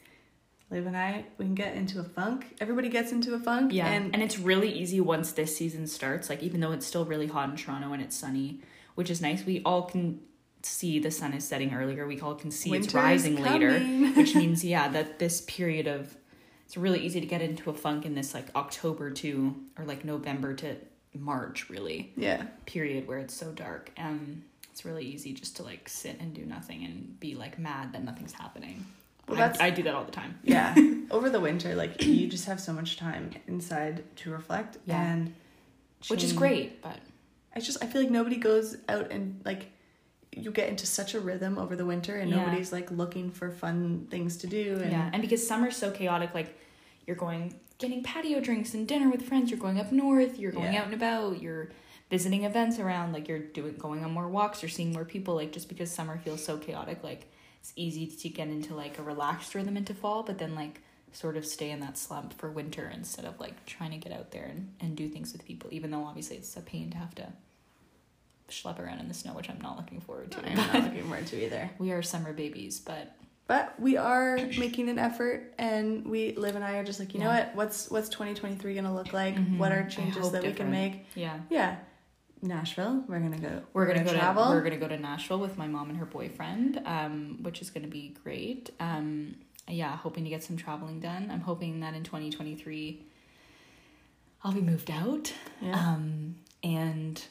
Liv 0.70 0.86
and 0.86 0.96
I, 0.96 1.24
we 1.38 1.44
can 1.44 1.54
get 1.54 1.74
into 1.76 2.00
a 2.00 2.04
funk. 2.04 2.56
Everybody 2.60 2.88
gets 2.88 3.12
into 3.12 3.34
a 3.34 3.38
funk. 3.38 3.72
Yeah. 3.72 3.86
And, 3.86 4.14
and 4.14 4.22
it's 4.22 4.38
really 4.38 4.72
easy 4.72 4.98
once 5.00 5.32
this 5.32 5.54
season 5.56 5.86
starts. 5.86 6.30
Like, 6.30 6.42
even 6.42 6.60
though 6.60 6.72
it's 6.72 6.86
still 6.86 7.04
really 7.04 7.26
hot 7.26 7.50
in 7.50 7.56
Toronto 7.56 7.92
and 7.92 8.02
it's 8.02 8.16
sunny, 8.16 8.60
which 8.94 9.10
is 9.10 9.20
nice, 9.20 9.44
we 9.44 9.60
all 9.64 9.82
can 9.82 10.20
see 10.64 10.98
the 10.98 11.10
sun 11.10 11.32
is 11.34 11.46
setting 11.46 11.74
earlier. 11.74 12.06
We 12.06 12.20
all 12.20 12.34
can 12.34 12.50
see 12.50 12.70
Winter's 12.70 12.86
it's 12.86 12.94
rising 12.94 13.42
later, 13.42 13.78
which 14.14 14.34
means, 14.34 14.64
yeah, 14.64 14.88
that 14.88 15.18
this 15.18 15.42
period 15.42 15.86
of 15.86 16.16
it's 16.64 16.76
really 16.76 17.00
easy 17.00 17.20
to 17.20 17.26
get 17.26 17.42
into 17.42 17.70
a 17.70 17.74
funk 17.74 18.06
in 18.06 18.14
this 18.14 18.34
like 18.34 18.46
October 18.56 19.10
to 19.10 19.54
or 19.78 19.84
like 19.84 20.04
November 20.04 20.54
to 20.54 20.76
March, 21.14 21.68
really. 21.70 22.12
Yeah. 22.16 22.44
Period 22.66 23.06
where 23.06 23.18
it's 23.18 23.34
so 23.34 23.52
dark. 23.52 23.90
Um, 23.96 24.42
it's 24.72 24.84
really 24.84 25.04
easy 25.04 25.32
just 25.32 25.56
to 25.56 25.62
like 25.62 25.88
sit 25.88 26.18
and 26.20 26.34
do 26.34 26.44
nothing 26.44 26.84
and 26.84 27.18
be 27.20 27.34
like 27.34 27.58
mad 27.58 27.92
that 27.92 28.02
nothing's 28.02 28.32
happening. 28.32 28.84
Well, 29.28 29.38
that's, 29.38 29.60
I, 29.60 29.66
I 29.66 29.70
do 29.70 29.82
that 29.84 29.94
all 29.94 30.04
the 30.04 30.12
time. 30.12 30.38
Yeah. 30.42 30.74
Over 31.10 31.30
the 31.30 31.40
winter, 31.40 31.74
like 31.74 32.02
you 32.02 32.26
just 32.26 32.46
have 32.46 32.60
so 32.60 32.72
much 32.72 32.96
time 32.96 33.30
inside 33.46 34.02
to 34.16 34.30
reflect 34.30 34.78
yeah. 34.86 35.12
and 35.12 35.26
change. 36.00 36.10
which 36.10 36.24
is 36.24 36.32
great, 36.32 36.82
but 36.82 36.98
I 37.54 37.60
just 37.60 37.82
I 37.82 37.86
feel 37.86 38.02
like 38.02 38.10
nobody 38.10 38.36
goes 38.36 38.76
out 38.88 39.10
and 39.12 39.40
like 39.44 39.70
you 40.36 40.50
get 40.50 40.68
into 40.68 40.86
such 40.86 41.14
a 41.14 41.20
rhythm 41.20 41.58
over 41.58 41.76
the 41.76 41.86
winter 41.86 42.16
and 42.16 42.30
yeah. 42.30 42.44
nobody's 42.44 42.72
like 42.72 42.90
looking 42.90 43.30
for 43.30 43.50
fun 43.50 44.06
things 44.10 44.36
to 44.36 44.46
do 44.46 44.78
and 44.82 44.92
yeah 44.92 45.10
and 45.12 45.22
because 45.22 45.46
summer's 45.46 45.76
so 45.76 45.90
chaotic 45.90 46.34
like 46.34 46.58
you're 47.06 47.16
going 47.16 47.54
getting 47.78 48.02
patio 48.02 48.40
drinks 48.40 48.74
and 48.74 48.86
dinner 48.88 49.10
with 49.10 49.22
friends 49.22 49.50
you're 49.50 49.60
going 49.60 49.80
up 49.80 49.92
north 49.92 50.38
you're 50.38 50.52
going 50.52 50.72
yeah. 50.72 50.80
out 50.80 50.86
and 50.86 50.94
about 50.94 51.40
you're 51.40 51.70
visiting 52.10 52.44
events 52.44 52.78
around 52.78 53.12
like 53.12 53.28
you're 53.28 53.38
doing 53.38 53.74
going 53.76 54.04
on 54.04 54.10
more 54.10 54.28
walks 54.28 54.62
you're 54.62 54.68
seeing 54.68 54.92
more 54.92 55.04
people 55.04 55.34
like 55.34 55.52
just 55.52 55.68
because 55.68 55.90
summer 55.90 56.18
feels 56.18 56.44
so 56.44 56.56
chaotic 56.58 57.02
like 57.02 57.30
it's 57.64 57.72
easy 57.76 58.06
to 58.06 58.28
get 58.28 58.48
into 58.48 58.74
like 58.74 58.98
a 58.98 59.02
relaxed 59.02 59.54
rhythm 59.54 59.78
into 59.78 59.94
fall, 59.94 60.22
but 60.22 60.36
then 60.36 60.54
like 60.54 60.82
sort 61.12 61.34
of 61.34 61.46
stay 61.46 61.70
in 61.70 61.80
that 61.80 61.96
slump 61.96 62.34
for 62.34 62.50
winter 62.50 62.92
instead 62.92 63.24
of 63.24 63.40
like 63.40 63.64
trying 63.64 63.90
to 63.90 63.96
get 63.96 64.12
out 64.12 64.32
there 64.32 64.44
and, 64.44 64.70
and 64.80 64.94
do 64.94 65.08
things 65.08 65.32
with 65.32 65.46
people, 65.46 65.70
even 65.72 65.90
though 65.90 66.04
obviously 66.04 66.36
it's 66.36 66.54
a 66.58 66.60
pain 66.60 66.90
to 66.90 66.98
have 66.98 67.14
to 67.14 67.26
schlep 68.50 68.78
around 68.78 69.00
in 69.00 69.08
the 69.08 69.14
snow, 69.14 69.32
which 69.32 69.48
I'm 69.48 69.60
not 69.60 69.76
looking 69.76 70.00
forward 70.00 70.30
to. 70.32 70.46
I'm 70.46 70.56
not 70.56 70.74
looking 70.74 71.02
forward 71.02 71.26
to 71.28 71.44
either. 71.44 71.70
We 71.78 71.92
are 71.92 72.02
summer 72.02 72.32
babies, 72.32 72.80
but 72.80 73.16
but 73.46 73.78
we 73.78 73.96
are 73.96 74.36
making 74.58 74.88
an 74.88 74.98
effort 74.98 75.52
and 75.58 76.06
we 76.06 76.32
Liv 76.32 76.56
and 76.56 76.64
I 76.64 76.76
are 76.76 76.84
just 76.84 76.98
like, 76.98 77.12
you 77.12 77.20
yeah. 77.20 77.26
know 77.26 77.32
what? 77.32 77.54
What's 77.54 77.90
what's 77.90 78.08
2023 78.08 78.72
going 78.72 78.84
to 78.84 78.92
look 78.92 79.12
like? 79.12 79.34
Mm-hmm. 79.34 79.58
What 79.58 79.72
are 79.72 79.86
changes 79.88 80.30
that 80.30 80.42
different. 80.42 80.44
we 80.44 80.52
can 80.52 80.70
make? 80.70 81.06
Yeah. 81.14 81.40
Yeah. 81.50 81.76
Nashville. 82.44 83.04
We're 83.08 83.20
gonna 83.20 83.38
go. 83.38 83.62
We're 83.72 83.86
gonna, 83.86 84.04
go 84.04 84.12
travel. 84.12 84.44
To, 84.44 84.50
we're 84.50 84.62
gonna 84.62 84.76
go 84.76 84.88
to 84.88 84.98
Nashville 84.98 85.38
with 85.38 85.56
my 85.56 85.66
mom 85.66 85.88
and 85.88 85.98
her 85.98 86.04
boyfriend, 86.04 86.80
um, 86.84 87.38
which 87.42 87.62
is 87.62 87.70
gonna 87.70 87.88
be 87.88 88.14
great. 88.22 88.70
Um, 88.80 89.36
yeah, 89.66 89.96
hoping 89.96 90.24
to 90.24 90.30
get 90.30 90.42
some 90.42 90.56
traveling 90.56 91.00
done. 91.00 91.30
I'm 91.32 91.40
hoping 91.40 91.80
that 91.80 91.94
in 91.94 92.04
2023, 92.04 93.02
I'll 94.42 94.52
be 94.52 94.60
moved 94.60 94.90
out. 94.90 95.32
Yeah. 95.62 95.72
Um, 95.72 96.36
and 96.62 97.22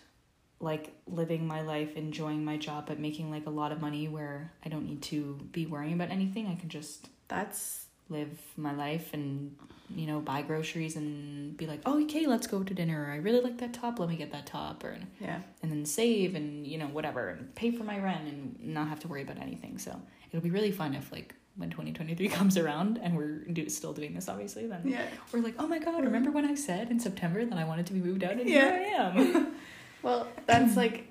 like 0.63 0.93
living 1.07 1.45
my 1.45 1.61
life, 1.61 1.95
enjoying 1.95 2.43
my 2.43 2.57
job, 2.57 2.85
but 2.87 2.99
making 2.99 3.29
like 3.29 3.45
a 3.45 3.51
lot 3.51 3.71
of 3.71 3.81
money 3.81 4.07
where 4.07 4.51
I 4.65 4.69
don't 4.69 4.85
need 4.85 5.01
to 5.03 5.39
be 5.51 5.65
worrying 5.65 5.93
about 5.93 6.09
anything. 6.09 6.47
I 6.47 6.55
can 6.55 6.69
just. 6.69 7.09
That's 7.29 7.83
live 8.09 8.39
my 8.57 8.73
life 8.73 9.13
and 9.13 9.55
you 9.95 10.07
know 10.07 10.19
buy 10.19 10.41
groceries 10.41 10.95
and 10.95 11.55
be 11.57 11.65
like 11.65 11.81
oh 11.85 12.01
okay 12.03 12.25
let's 12.25 12.47
go 12.47 12.63
to 12.63 12.73
dinner 12.73 13.09
i 13.11 13.17
really 13.17 13.41
like 13.41 13.57
that 13.57 13.73
top 13.73 13.99
let 13.99 14.09
me 14.09 14.15
get 14.15 14.31
that 14.31 14.45
top 14.45 14.83
or 14.83 14.97
yeah 15.19 15.39
and 15.61 15.71
then 15.71 15.85
save 15.85 16.35
and 16.35 16.65
you 16.65 16.77
know 16.77 16.87
whatever 16.87 17.29
and 17.29 17.53
pay 17.55 17.71
for 17.71 17.83
my 17.83 17.99
rent 17.99 18.27
and 18.27 18.59
not 18.59 18.87
have 18.87 18.99
to 18.99 19.07
worry 19.07 19.21
about 19.21 19.37
anything 19.37 19.77
so 19.77 19.99
it'll 20.31 20.43
be 20.43 20.49
really 20.49 20.71
fun 20.71 20.93
if 20.93 21.11
like 21.11 21.35
when 21.55 21.69
2023 21.69 22.27
comes 22.29 22.57
around 22.57 22.99
and 23.01 23.15
we're 23.15 23.43
do, 23.45 23.69
still 23.69 23.93
doing 23.93 24.13
this 24.13 24.27
obviously 24.27 24.67
then 24.67 24.81
yeah. 24.85 25.05
we're 25.31 25.41
like 25.41 25.55
oh 25.59 25.67
my 25.67 25.79
god 25.79 26.03
remember 26.03 26.31
when 26.31 26.45
i 26.45 26.55
said 26.55 26.89
in 26.89 26.99
september 26.99 27.45
that 27.45 27.57
i 27.57 27.63
wanted 27.63 27.85
to 27.85 27.93
be 27.93 27.99
moved 27.99 28.23
out 28.23 28.33
and 28.33 28.49
yeah. 28.49 28.61
here 28.61 28.73
i 28.73 29.19
am 29.19 29.55
well 30.03 30.27
that's 30.45 30.77
like 30.77 31.07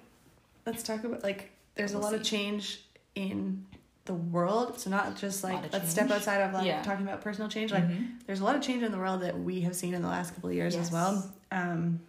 let's 0.67 0.83
talk 0.83 1.03
about 1.05 1.23
like 1.23 1.51
there's 1.75 1.93
we'll 1.93 2.03
a 2.03 2.05
lot 2.05 2.11
see. 2.11 2.17
of 2.17 2.23
change 2.23 2.81
in 3.15 3.67
the 4.05 4.15
world. 4.15 4.81
So 4.81 4.91
not 4.91 5.17
just 5.17 5.45
like 5.45 5.73
let's 5.73 5.91
step 5.91 6.11
outside 6.11 6.39
of 6.39 6.53
like 6.53 6.67
yeah. 6.67 6.83
talking 6.83 7.07
about 7.07 7.21
personal 7.21 7.49
change. 7.49 7.73
Like 7.73 7.89
mm-hmm. 7.89 8.17
there's 8.27 8.41
a 8.41 8.45
lot 8.45 8.57
of 8.57 8.63
change 8.63 8.83
in 8.83 8.93
the 8.93 8.99
world 8.99 9.23
that 9.23 9.39
we 9.39 9.61
have 9.63 9.77
seen 9.77 9.95
in 9.95 10.03
the 10.03 10.09
last 10.09 10.35
couple 10.35 10.51
of 10.51 10.57
years 10.57 10.75
yes. 10.75 10.87
as 10.87 10.93
well. 10.93 11.33
Um, 11.51 12.01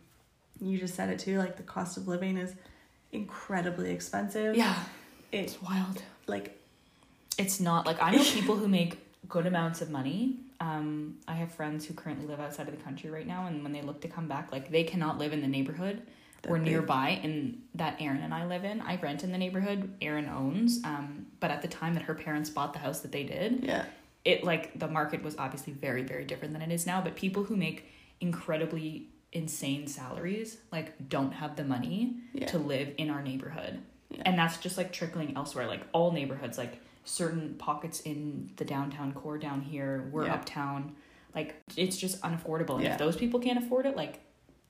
you 0.61 0.77
just 0.77 0.95
said 0.95 1.09
it 1.09 1.19
too. 1.19 1.37
Like 1.37 1.57
the 1.57 1.63
cost 1.63 1.97
of 1.97 2.07
living 2.07 2.37
is 2.37 2.53
incredibly 3.11 3.91
expensive. 3.91 4.55
Yeah, 4.55 4.75
it's 5.31 5.61
wild. 5.61 6.01
Like 6.27 6.59
it's 7.37 7.59
not 7.59 7.85
like 7.85 8.01
I 8.01 8.11
know 8.15 8.23
people 8.23 8.55
who 8.55 8.67
make 8.67 8.97
good 9.27 9.45
amounts 9.45 9.81
of 9.81 9.89
money. 9.89 10.37
Um, 10.59 11.17
I 11.27 11.33
have 11.33 11.51
friends 11.51 11.85
who 11.85 11.93
currently 11.93 12.25
live 12.25 12.39
outside 12.39 12.67
of 12.69 12.77
the 12.77 12.83
country 12.83 13.09
right 13.09 13.27
now, 13.27 13.47
and 13.47 13.63
when 13.63 13.73
they 13.73 13.81
look 13.81 14.01
to 14.01 14.07
come 14.07 14.27
back, 14.27 14.51
like 14.51 14.71
they 14.71 14.83
cannot 14.83 15.17
live 15.17 15.33
in 15.33 15.41
the 15.41 15.47
neighborhood 15.47 16.01
or 16.47 16.57
nearby 16.59 17.19
in 17.23 17.61
that 17.75 18.01
Erin 18.01 18.21
and 18.21 18.33
I 18.33 18.45
live 18.45 18.63
in. 18.63 18.81
I 18.81 18.97
rent 18.97 19.23
in 19.23 19.31
the 19.31 19.37
neighborhood 19.37 19.95
Erin 20.01 20.27
owns. 20.27 20.83
Um, 20.83 21.27
but 21.39 21.51
at 21.51 21.61
the 21.61 21.67
time 21.67 21.93
that 21.93 22.03
her 22.03 22.15
parents 22.15 22.49
bought 22.49 22.73
the 22.73 22.79
house 22.79 22.99
that 23.01 23.11
they 23.11 23.23
did, 23.23 23.63
yeah, 23.63 23.85
it 24.25 24.43
like 24.43 24.77
the 24.77 24.87
market 24.87 25.23
was 25.23 25.35
obviously 25.37 25.73
very 25.73 26.03
very 26.03 26.25
different 26.25 26.53
than 26.53 26.61
it 26.61 26.71
is 26.71 26.85
now. 26.85 27.01
But 27.01 27.15
people 27.15 27.43
who 27.43 27.55
make 27.55 27.85
incredibly 28.19 29.07
insane 29.31 29.87
salaries 29.87 30.57
like 30.71 31.09
don't 31.09 31.31
have 31.31 31.55
the 31.55 31.63
money 31.63 32.17
yeah. 32.33 32.45
to 32.47 32.57
live 32.57 32.89
in 32.97 33.09
our 33.09 33.21
neighborhood, 33.21 33.79
yeah. 34.09 34.23
and 34.25 34.37
that's 34.37 34.57
just 34.57 34.77
like 34.77 34.91
trickling 34.91 35.33
elsewhere. 35.35 35.67
Like 35.67 35.81
all 35.93 36.11
neighborhoods, 36.11 36.57
like 36.57 36.79
certain 37.05 37.55
pockets 37.55 38.01
in 38.01 38.51
the 38.57 38.65
downtown 38.65 39.13
core 39.13 39.37
down 39.37 39.61
here, 39.61 40.09
we're 40.11 40.25
yeah. 40.25 40.33
uptown. 40.33 40.95
Like 41.33 41.55
it's 41.75 41.97
just 41.97 42.21
unaffordable. 42.21 42.75
And 42.75 42.87
if 42.87 42.97
those 42.97 43.15
people 43.15 43.39
can't 43.39 43.63
afford 43.63 43.85
it, 43.85 43.95
like 43.95 44.19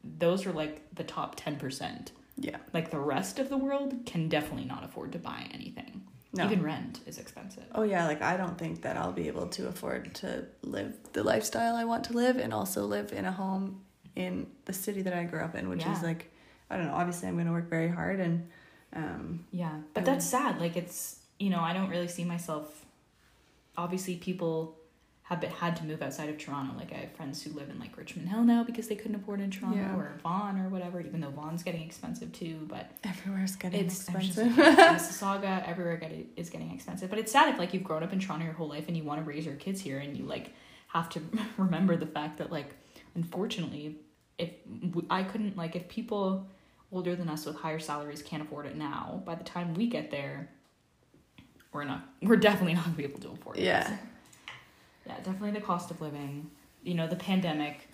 those 0.03 0.45
are 0.45 0.51
like 0.51 0.83
the 0.95 1.03
top 1.03 1.39
10%. 1.39 2.09
Yeah. 2.37 2.57
Like 2.73 2.91
the 2.91 2.99
rest 2.99 3.39
of 3.39 3.49
the 3.49 3.57
world 3.57 4.05
can 4.05 4.27
definitely 4.27 4.65
not 4.65 4.83
afford 4.83 5.11
to 5.13 5.19
buy 5.19 5.47
anything. 5.53 6.03
No. 6.35 6.45
Even 6.45 6.63
rent 6.63 7.01
is 7.05 7.19
expensive. 7.19 7.65
Oh 7.75 7.83
yeah, 7.83 8.07
like 8.07 8.23
I 8.23 8.37
don't 8.37 8.57
think 8.57 8.81
that 8.81 8.97
I'll 8.97 9.11
be 9.11 9.27
able 9.27 9.47
to 9.49 9.67
afford 9.67 10.15
to 10.15 10.45
live 10.63 10.95
the 11.13 11.23
lifestyle 11.23 11.75
I 11.75 11.83
want 11.83 12.05
to 12.05 12.13
live 12.13 12.37
and 12.37 12.51
also 12.51 12.85
live 12.85 13.13
in 13.13 13.25
a 13.25 13.31
home 13.31 13.81
in 14.15 14.47
the 14.65 14.73
city 14.73 15.03
that 15.03 15.13
I 15.13 15.25
grew 15.25 15.41
up 15.41 15.53
in, 15.53 15.69
which 15.69 15.81
yeah. 15.81 15.95
is 15.95 16.01
like 16.01 16.31
I 16.71 16.77
don't 16.77 16.87
know, 16.87 16.95
obviously 16.95 17.27
I'm 17.27 17.35
going 17.35 17.45
to 17.45 17.51
work 17.51 17.69
very 17.69 17.89
hard 17.89 18.19
and 18.19 18.49
um 18.95 19.45
Yeah. 19.51 19.73
But 19.93 20.05
that's 20.05 20.25
sad. 20.25 20.59
Like 20.59 20.75
it's, 20.75 21.19
you 21.37 21.51
know, 21.51 21.59
I 21.59 21.71
don't 21.71 21.89
really 21.89 22.07
see 22.07 22.23
myself 22.23 22.83
obviously 23.77 24.15
people 24.15 24.75
have 25.41 25.53
had 25.53 25.75
to 25.77 25.85
move 25.85 26.01
outside 26.01 26.29
of 26.29 26.37
Toronto. 26.37 26.75
Like 26.77 26.91
I 26.91 26.97
have 26.97 27.11
friends 27.13 27.41
who 27.41 27.51
live 27.53 27.69
in 27.69 27.79
like 27.79 27.97
Richmond 27.97 28.29
Hill 28.29 28.43
now 28.43 28.63
because 28.63 28.87
they 28.87 28.95
couldn't 28.95 29.15
afford 29.15 29.39
in 29.39 29.49
Toronto 29.49 29.77
yeah. 29.77 29.95
or 29.95 30.19
Vaughan 30.21 30.59
or 30.59 30.69
whatever. 30.69 30.99
Even 30.99 31.21
though 31.21 31.29
Vaughan's 31.29 31.63
getting 31.63 31.81
expensive 31.81 32.31
too, 32.33 32.65
but 32.67 32.91
everywhere's 33.03 33.55
getting 33.55 33.85
it's, 33.85 34.03
expensive. 34.03 34.47
Mississauga, 34.53 35.67
everywhere 35.67 35.97
get, 35.97 36.13
is 36.35 36.49
getting 36.49 36.71
expensive. 36.71 37.09
But 37.09 37.19
it's 37.19 37.31
sad 37.31 37.53
if 37.53 37.57
like 37.57 37.73
you've 37.73 37.83
grown 37.83 38.03
up 38.03 38.13
in 38.13 38.19
Toronto 38.19 38.45
your 38.45 38.53
whole 38.53 38.67
life 38.69 38.85
and 38.87 38.97
you 38.97 39.03
want 39.03 39.23
to 39.23 39.25
raise 39.25 39.45
your 39.45 39.55
kids 39.55 39.81
here 39.81 39.99
and 39.99 40.17
you 40.17 40.25
like 40.25 40.53
have 40.87 41.09
to 41.09 41.21
remember 41.57 41.95
the 41.95 42.05
fact 42.05 42.37
that 42.37 42.51
like 42.51 42.75
unfortunately 43.15 43.97
if 44.37 44.51
I 45.09 45.23
couldn't 45.23 45.57
like 45.57 45.75
if 45.75 45.87
people 45.87 46.47
older 46.91 47.15
than 47.15 47.29
us 47.29 47.45
with 47.45 47.55
higher 47.55 47.79
salaries 47.79 48.21
can't 48.21 48.43
afford 48.43 48.65
it 48.65 48.75
now, 48.75 49.21
by 49.25 49.35
the 49.35 49.43
time 49.43 49.73
we 49.73 49.87
get 49.87 50.11
there, 50.11 50.49
we're 51.71 51.83
not 51.83 52.07
we're 52.21 52.35
definitely 52.35 52.73
not 52.75 52.85
gonna 52.85 52.95
be 52.95 53.03
able 53.03 53.19
to 53.19 53.29
afford 53.29 53.57
it. 53.57 53.63
Yeah. 53.63 53.97
Yeah, 55.05 55.17
definitely 55.17 55.51
the 55.51 55.61
cost 55.61 55.91
of 55.91 56.01
living. 56.01 56.49
You 56.83 56.95
know, 56.95 57.07
the 57.07 57.15
pandemic. 57.15 57.87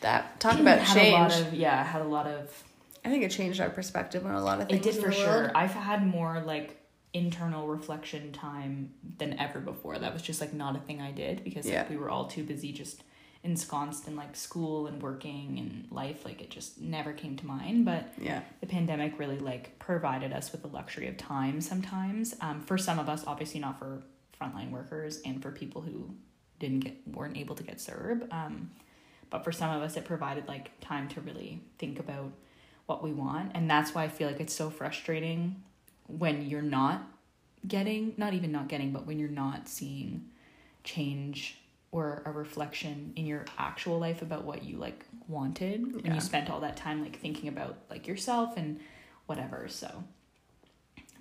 That 0.00 0.38
talk 0.40 0.58
about 0.58 0.78
had 0.80 0.94
change. 0.94 1.14
A 1.14 1.36
lot 1.36 1.40
of, 1.40 1.54
yeah, 1.54 1.82
had 1.82 2.02
a 2.02 2.08
lot 2.08 2.26
of. 2.26 2.64
I 3.04 3.10
think 3.10 3.22
it 3.22 3.30
changed 3.30 3.60
our 3.60 3.70
perspective 3.70 4.24
on 4.24 4.34
a 4.34 4.42
lot 4.42 4.60
of 4.60 4.68
things. 4.68 4.86
It 4.86 4.92
did 4.92 5.02
for 5.02 5.12
sure. 5.12 5.26
World. 5.26 5.52
I've 5.54 5.72
had 5.72 6.06
more 6.06 6.40
like 6.40 6.80
internal 7.12 7.68
reflection 7.68 8.32
time 8.32 8.92
than 9.18 9.38
ever 9.38 9.60
before. 9.60 9.98
That 9.98 10.12
was 10.12 10.22
just 10.22 10.40
like 10.40 10.52
not 10.52 10.76
a 10.76 10.80
thing 10.80 11.00
I 11.00 11.12
did 11.12 11.44
because 11.44 11.66
yeah. 11.66 11.80
like, 11.80 11.90
we 11.90 11.96
were 11.96 12.10
all 12.10 12.26
too 12.26 12.44
busy 12.44 12.72
just 12.72 13.02
ensconced 13.44 14.08
in 14.08 14.16
like 14.16 14.34
school 14.34 14.86
and 14.86 15.02
working 15.02 15.58
and 15.58 15.86
life 15.90 16.24
like 16.24 16.40
it 16.40 16.48
just 16.48 16.80
never 16.80 17.12
came 17.12 17.36
to 17.36 17.46
mind 17.46 17.84
but 17.84 18.10
yeah 18.18 18.40
the 18.62 18.66
pandemic 18.66 19.18
really 19.18 19.38
like 19.38 19.78
provided 19.78 20.32
us 20.32 20.50
with 20.50 20.62
the 20.62 20.68
luxury 20.68 21.06
of 21.08 21.16
time 21.18 21.60
sometimes 21.60 22.34
um, 22.40 22.62
for 22.62 22.78
some 22.78 22.98
of 22.98 23.06
us 23.06 23.22
obviously 23.26 23.60
not 23.60 23.78
for 23.78 24.02
frontline 24.40 24.70
workers 24.70 25.20
and 25.26 25.42
for 25.42 25.50
people 25.50 25.82
who 25.82 26.10
didn't 26.58 26.80
get 26.80 26.96
weren't 27.08 27.36
able 27.36 27.54
to 27.56 27.62
get 27.62 27.78
CERB. 27.78 28.32
Um, 28.32 28.70
but 29.30 29.44
for 29.44 29.52
some 29.52 29.74
of 29.74 29.82
us, 29.82 29.96
it 29.96 30.04
provided 30.04 30.46
like 30.46 30.78
time 30.80 31.08
to 31.08 31.20
really 31.20 31.60
think 31.78 31.98
about 31.98 32.32
what 32.86 33.02
we 33.02 33.12
want, 33.12 33.52
and 33.54 33.68
that's 33.68 33.94
why 33.94 34.04
I 34.04 34.08
feel 34.08 34.28
like 34.28 34.40
it's 34.40 34.54
so 34.54 34.70
frustrating 34.70 35.62
when 36.06 36.48
you're 36.48 36.62
not 36.62 37.02
getting, 37.66 38.14
not 38.16 38.34
even 38.34 38.52
not 38.52 38.68
getting, 38.68 38.92
but 38.92 39.06
when 39.06 39.18
you're 39.18 39.28
not 39.28 39.68
seeing 39.68 40.26
change 40.82 41.58
or 41.92 42.22
a 42.26 42.30
reflection 42.30 43.12
in 43.16 43.24
your 43.24 43.44
actual 43.56 43.98
life 43.98 44.20
about 44.20 44.44
what 44.44 44.64
you 44.64 44.76
like 44.76 45.06
wanted 45.28 45.80
yeah. 45.80 46.00
and 46.04 46.14
you 46.14 46.20
spent 46.20 46.50
all 46.50 46.60
that 46.60 46.76
time 46.76 47.00
like 47.00 47.18
thinking 47.18 47.48
about 47.48 47.78
like 47.88 48.06
yourself 48.06 48.56
and 48.56 48.80
whatever. 49.26 49.66
So, 49.68 50.04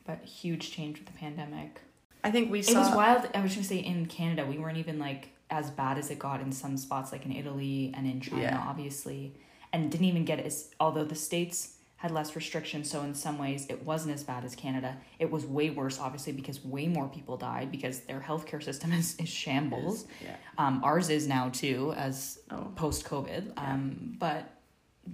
but 0.05 0.23
huge 0.23 0.71
change 0.71 0.97
with 0.97 1.07
the 1.07 1.13
pandemic. 1.13 1.79
I 2.23 2.31
think 2.31 2.51
we 2.51 2.61
saw. 2.61 2.71
It 2.71 2.77
was 2.77 2.95
wild. 2.95 3.29
I 3.33 3.41
was 3.41 3.53
gonna 3.53 3.63
say 3.65 3.77
in 3.79 4.05
Canada, 4.05 4.45
we 4.45 4.57
weren't 4.57 4.77
even 4.77 4.99
like 4.99 5.29
as 5.49 5.69
bad 5.69 5.97
as 5.97 6.09
it 6.09 6.19
got 6.19 6.41
in 6.41 6.51
some 6.51 6.77
spots, 6.77 7.11
like 7.11 7.25
in 7.25 7.31
Italy 7.31 7.93
and 7.95 8.07
in 8.07 8.21
China, 8.21 8.41
Yeah. 8.43 8.63
obviously, 8.67 9.33
and 9.71 9.91
didn't 9.91 10.07
even 10.07 10.25
get 10.25 10.39
as. 10.39 10.71
Although 10.79 11.03
the 11.05 11.15
states 11.15 11.75
had 11.97 12.11
less 12.11 12.35
restrictions, 12.35 12.89
so 12.89 13.01
in 13.01 13.13
some 13.15 13.37
ways 13.37 13.65
it 13.69 13.85
wasn't 13.85 14.13
as 14.13 14.23
bad 14.25 14.43
as 14.43 14.55
Canada. 14.55 14.97
It 15.19 15.31
was 15.31 15.45
way 15.45 15.69
worse, 15.69 15.99
obviously, 15.99 16.33
because 16.33 16.63
way 16.65 16.85
more 16.87 17.07
people 17.07 17.37
died 17.37 17.71
because 17.71 18.01
their 18.01 18.19
healthcare 18.19 18.61
system 18.61 18.91
is, 18.91 19.15
is 19.19 19.29
shambles. 19.29 20.05
Yeah. 20.21 20.35
Um, 20.57 20.81
ours 20.83 21.09
is 21.09 21.27
now 21.27 21.47
too, 21.49 21.93
as 21.95 22.39
Oh. 22.51 22.71
post 22.75 23.05
COVID. 23.05 23.53
Um, 23.57 24.15
but 24.19 24.49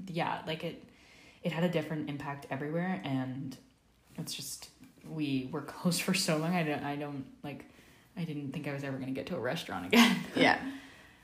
yeah, 0.07 0.41
like 0.47 0.63
it, 0.63 0.83
it 1.43 1.51
had 1.51 1.63
a 1.63 1.69
different 1.69 2.09
impact 2.09 2.47
everywhere, 2.49 3.01
and 3.03 3.55
it's 4.17 4.33
just 4.33 4.69
we 5.07 5.49
were 5.51 5.61
closed 5.73 6.01
for 6.01 6.13
so 6.13 6.37
long. 6.37 6.55
I 6.55 6.63
don't, 6.63 6.83
I 6.83 6.95
don't 6.95 7.25
like, 7.43 7.65
I 8.17 8.23
didn't 8.23 8.51
think 8.51 8.67
I 8.67 8.73
was 8.73 8.83
ever 8.83 8.97
gonna 8.97 9.11
get 9.11 9.27
to 9.27 9.35
a 9.35 9.39
restaurant 9.39 9.85
again. 9.87 10.17
yeah 10.35 10.57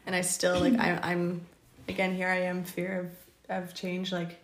and 0.08 0.16
i 0.16 0.22
still 0.22 0.60
like 0.60 0.78
I, 0.80 1.00
i'm 1.02 1.42
again 1.90 2.14
here 2.16 2.28
i 2.30 2.42
am 2.42 2.64
fear 2.64 3.10
of 3.50 3.64
of 3.64 3.74
change 3.74 4.12
like 4.12 4.40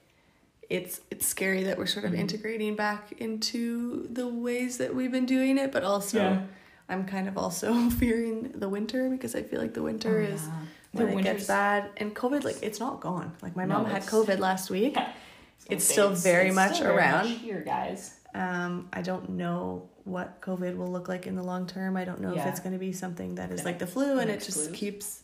it's 0.69 1.01
it's 1.11 1.25
scary 1.27 1.63
that 1.65 1.77
we're 1.77 1.85
sort 1.85 2.03
of 2.05 2.13
Mhm. 2.13 2.17
integrating 2.17 2.75
back 2.75 3.11
into 3.19 4.07
the 4.11 4.27
ways 4.27 4.79
that 4.79 4.95
we've 4.95 5.11
been 5.11 5.27
doing 5.27 5.59
it 5.59 5.71
but 5.71 5.83
also 5.83 6.17
Yeah. 6.17 6.41
i'm 6.89 7.05
kind 7.05 7.27
of 7.27 7.37
also 7.37 7.89
fearing 8.01 8.53
the 8.55 8.67
winter 8.69 9.07
because 9.09 9.35
i 9.35 9.43
feel 9.43 9.61
like 9.61 9.75
the 9.75 9.83
winter 9.83 10.19
Oh, 10.19 10.33
is 10.33 10.41
yeah. 10.47 10.51
when 10.93 11.11
The 11.13 11.17
it 11.19 11.23
gets 11.23 11.45
bad 11.47 11.89
and 11.97 12.15
covid 12.15 12.43
like 12.43 12.57
it's 12.63 12.79
not 12.79 12.99
gone 12.99 13.31
like 13.43 13.55
my 13.55 13.65
No, 13.65 13.75
mom 13.75 13.85
had 13.85 14.01
covid 14.03 14.39
last 14.39 14.71
week 14.71 14.97
I 14.97 15.01
was 15.01 15.65
gonna 15.65 15.75
It's 15.77 15.85
still 15.87 16.09
very 16.15 16.47
it's 16.47 16.55
much 16.55 16.75
still 16.77 16.87
very 16.87 16.97
around. 16.97 17.29
much 17.29 17.37
here, 17.37 17.61
guys. 17.61 18.15
Um 18.33 18.87
i 18.93 19.01
don't 19.01 19.29
know 19.29 19.89
what 20.05 20.39
covid 20.41 20.75
will 20.77 20.91
look 20.91 21.07
like 21.07 21.27
in 21.27 21.35
the 21.35 21.43
long 21.43 21.67
term 21.67 21.97
i 21.97 22.03
don't 22.05 22.21
know 22.21 22.33
if 22.33 22.45
it's 22.45 22.59
going 22.59 22.73
to 22.73 22.79
be 22.79 22.91
something 22.91 23.35
that 23.35 23.51
is 23.51 23.65
like 23.65 23.79
the 23.79 23.87
flu 23.87 24.19
and 24.19 24.29
it 24.29 24.39
just 24.41 24.69
flus. 24.69 24.73
keeps 24.73 25.23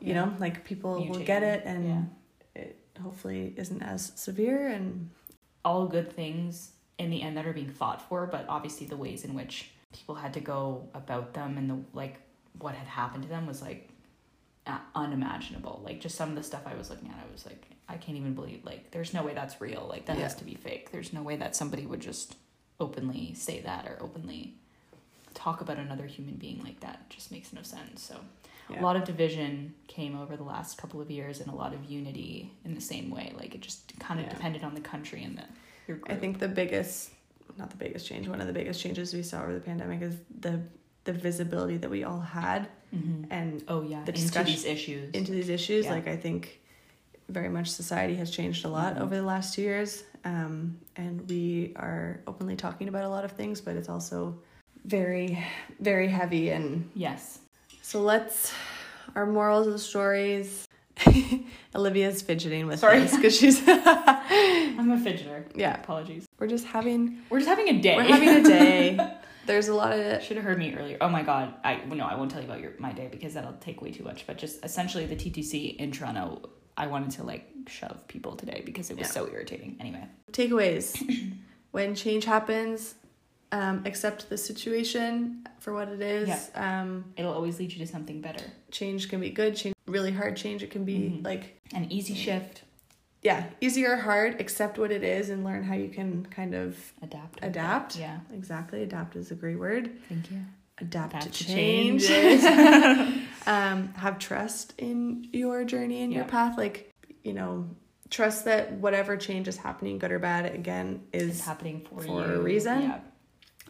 you 0.00 0.12
Yeah. 0.14 0.24
know 0.26 0.36
like 0.38 0.64
people 0.64 1.06
will 1.06 1.20
get 1.20 1.42
it 1.42 1.62
and 1.64 1.84
Yeah. 1.86 2.02
it 2.62 2.78
hopefully 3.02 3.54
isn't 3.56 3.82
as 3.82 4.12
severe 4.16 4.68
and 4.68 5.10
all 5.64 5.86
good 5.86 6.12
things 6.12 6.72
in 6.98 7.10
the 7.10 7.22
end 7.22 7.36
that 7.36 7.46
are 7.46 7.52
being 7.52 7.70
fought 7.70 8.02
for, 8.08 8.26
but 8.26 8.44
obviously 8.48 8.86
the 8.86 8.96
ways 8.96 9.24
in 9.24 9.34
which 9.34 9.70
people 9.92 10.16
had 10.16 10.34
to 10.34 10.40
go 10.40 10.88
about 10.94 11.32
them 11.34 11.56
and 11.56 11.70
the 11.70 11.78
like 11.92 12.16
what 12.58 12.74
had 12.74 12.86
happened 12.88 13.22
to 13.22 13.28
them 13.28 13.46
was 13.46 13.62
like 13.62 13.88
unimaginable. 14.94 15.80
Like 15.84 16.00
just 16.00 16.16
some 16.16 16.30
of 16.30 16.36
the 16.36 16.42
stuff 16.42 16.62
I 16.66 16.74
was 16.74 16.90
looking 16.90 17.08
at, 17.08 17.16
I 17.16 17.32
was 17.32 17.46
like, 17.46 17.62
I 17.88 17.96
can't 17.96 18.18
even 18.18 18.34
believe 18.34 18.64
like 18.64 18.90
there's 18.90 19.14
no 19.14 19.22
way 19.22 19.34
that's 19.34 19.60
real. 19.60 19.86
Like 19.88 20.06
that 20.06 20.18
has 20.18 20.34
to 20.36 20.44
be 20.44 20.54
fake. 20.54 20.90
There's 20.92 21.12
no 21.12 21.22
way 21.22 21.36
that 21.36 21.56
somebody 21.56 21.86
would 21.86 22.00
just 22.00 22.36
openly 22.80 23.34
say 23.34 23.60
that 23.62 23.86
or 23.86 23.98
openly 24.00 24.54
talk 25.34 25.60
about 25.60 25.78
another 25.78 26.06
human 26.06 26.34
being 26.34 26.62
like 26.62 26.80
that. 26.80 27.00
It 27.08 27.14
just 27.14 27.30
makes 27.30 27.52
no 27.52 27.62
sense. 27.62 28.02
So 28.02 28.16
yeah. 28.70 28.80
a 28.80 28.82
lot 28.82 28.96
of 28.96 29.04
division 29.04 29.74
came 29.86 30.18
over 30.18 30.36
the 30.36 30.42
last 30.44 30.78
couple 30.78 31.00
of 31.00 31.10
years 31.10 31.40
and 31.40 31.50
a 31.50 31.54
lot 31.54 31.74
of 31.74 31.84
unity 31.84 32.52
in 32.64 32.74
the 32.74 32.80
same 32.80 33.10
way 33.10 33.32
like 33.38 33.54
it 33.54 33.60
just 33.60 33.98
kind 33.98 34.20
of 34.20 34.26
Yeah. 34.26 34.34
depended 34.34 34.64
on 34.64 34.74
the 34.74 34.80
country 34.80 35.24
and 35.24 35.38
the 35.38 35.44
your 35.86 35.96
group. 35.96 36.10
i 36.10 36.16
think 36.16 36.38
the 36.38 36.48
biggest 36.48 37.10
not 37.56 37.70
the 37.70 37.76
biggest 37.76 38.06
change 38.06 38.28
one 38.28 38.40
of 38.40 38.46
the 38.46 38.52
biggest 38.52 38.80
changes 38.80 39.14
we 39.14 39.22
saw 39.22 39.42
over 39.42 39.54
the 39.54 39.60
pandemic 39.60 40.02
is 40.02 40.16
the 40.40 40.60
the 41.04 41.12
visibility 41.12 41.78
that 41.78 41.90
we 41.90 42.04
all 42.04 42.20
had 42.20 42.68
Mhm. 42.94 43.26
and 43.30 43.62
oh 43.68 43.82
yeah 43.82 44.02
the 44.04 44.12
into 44.14 44.42
these 44.44 44.64
issues 44.64 45.10
into 45.14 45.32
these 45.32 45.48
issues 45.50 45.84
Yeah. 45.84 45.92
like 45.92 46.08
i 46.08 46.16
think 46.16 46.60
very 47.28 47.50
much 47.50 47.68
society 47.68 48.14
has 48.16 48.30
changed 48.30 48.64
a 48.64 48.68
lot 48.68 48.96
Mhm. 48.96 49.02
over 49.02 49.14
the 49.16 49.22
last 49.22 49.54
two 49.54 49.62
years 49.62 50.04
um, 50.24 50.78
and 50.96 51.28
we 51.28 51.72
are 51.76 52.20
openly 52.26 52.56
talking 52.56 52.88
about 52.88 53.04
a 53.04 53.08
lot 53.08 53.24
of 53.24 53.32
things 53.32 53.60
but 53.60 53.76
it's 53.76 53.88
also 53.90 54.38
very 54.86 55.44
very 55.80 56.08
heavy 56.08 56.48
and 56.50 56.88
yes 56.94 57.40
so 57.82 58.00
let's 58.00 58.52
our 59.14 59.26
morals 59.26 59.66
of 59.66 59.72
the 59.74 59.78
stories 59.78 60.66
olivia's 61.74 62.22
fidgeting 62.22 62.66
with 62.66 62.80
Sorry. 62.80 63.00
because 63.04 63.36
she's 63.36 63.60
i'm 63.68 64.90
a 64.90 64.96
fidgeter 64.96 65.44
yeah 65.54 65.74
apologies 65.80 66.26
we're 66.38 66.46
just 66.46 66.64
having 66.66 67.18
we're 67.30 67.38
just 67.40 67.48
having 67.48 67.68
a 67.68 67.80
day 67.80 67.96
we're 67.96 68.02
having 68.04 68.28
a 68.30 68.42
day 68.42 68.96
there's 69.48 69.66
a 69.68 69.74
lot 69.74 69.92
of 69.92 69.98
it. 69.98 70.22
should 70.22 70.36
have 70.36 70.44
heard 70.46 70.58
me 70.58 70.74
earlier. 70.74 70.98
Oh 71.00 71.08
my 71.08 71.22
god. 71.24 71.54
I 71.64 71.82
no 71.86 72.04
i 72.06 72.14
won't 72.14 72.30
tell 72.30 72.40
you 72.40 72.46
about 72.46 72.60
your 72.60 72.72
my 72.78 72.92
day 72.92 73.08
because 73.10 73.34
that'll 73.34 73.54
take 73.54 73.82
way 73.82 73.90
too 73.90 74.04
much. 74.04 74.26
But 74.28 74.38
just 74.38 74.64
essentially 74.64 75.06
the 75.06 75.16
ttc 75.16 75.76
in 75.76 75.90
toronto 75.90 76.48
i 76.76 76.86
wanted 76.86 77.10
to 77.18 77.24
like 77.24 77.44
shove 77.66 78.06
people 78.06 78.36
today 78.36 78.62
because 78.64 78.90
it 78.90 78.96
was 78.96 79.08
Yeah. 79.08 79.12
so 79.18 79.26
irritating. 79.34 79.76
Anyway. 79.80 80.04
Takeaways. 80.32 80.86
When 81.70 81.94
change 81.94 82.24
happens 82.24 82.94
um, 83.52 83.82
accept 83.86 84.28
the 84.30 84.38
situation 84.38 85.46
for 85.58 85.72
what 85.74 85.88
it 85.88 86.00
is 86.00 86.50
um, 86.54 86.90
it'll 87.16 87.32
always 87.32 87.58
lead 87.58 87.72
you 87.72 87.78
to 87.78 87.86
something 87.86 88.20
better. 88.20 88.44
change 88.70 89.08
can 89.10 89.20
be 89.20 89.30
good 89.30 89.54
change 89.56 89.74
really 89.86 90.12
hard 90.12 90.36
change 90.36 90.62
it 90.62 90.70
can 90.70 90.84
be 90.84 90.98
Mhm. 90.98 91.24
like 91.24 91.44
an 91.74 91.84
easy 91.90 92.14
shift 92.14 92.62
yeah 93.22 93.44
easier 93.60 93.92
or 93.92 93.96
hard 93.96 94.40
accept 94.40 94.78
what 94.78 94.90
it 94.92 95.02
is 95.02 95.28
and 95.30 95.44
learn 95.44 95.62
how 95.64 95.74
you 95.74 95.88
can 95.88 96.24
kind 96.26 96.54
of 96.54 96.76
adapt. 97.02 97.38
Adapt? 97.42 97.96
yeah 97.96 98.18
exactly 98.32 98.82
adapt 98.82 99.16
is 99.16 99.30
a 99.30 99.34
great 99.34 99.58
word 99.58 99.90
thank 100.08 100.30
you 100.30 100.40
adapt, 100.78 101.14
Adapt 101.14 101.32
to 101.32 101.44
to 101.44 101.52
change 101.52 102.04
um, 103.46 103.92
have 103.94 104.18
trust 104.18 104.74
in 104.78 105.28
your 105.32 105.64
journey 105.64 106.02
and 106.02 106.12
your 106.12 106.24
path 106.24 106.56
like 106.56 106.92
you 107.24 107.32
know 107.32 107.68
trust 108.10 108.44
that 108.46 108.72
whatever 108.72 109.16
change 109.16 109.48
is 109.48 109.56
happening 109.56 109.98
good 109.98 110.12
or 110.12 110.18
bad 110.18 110.46
again 110.54 111.02
it's 111.12 111.38
is 111.38 111.44
happening 111.44 111.80
for, 111.88 112.02
for 112.02 112.06
you 112.26 112.34
a 112.34 112.40
reason. 112.40 112.82
yeah 112.82 113.00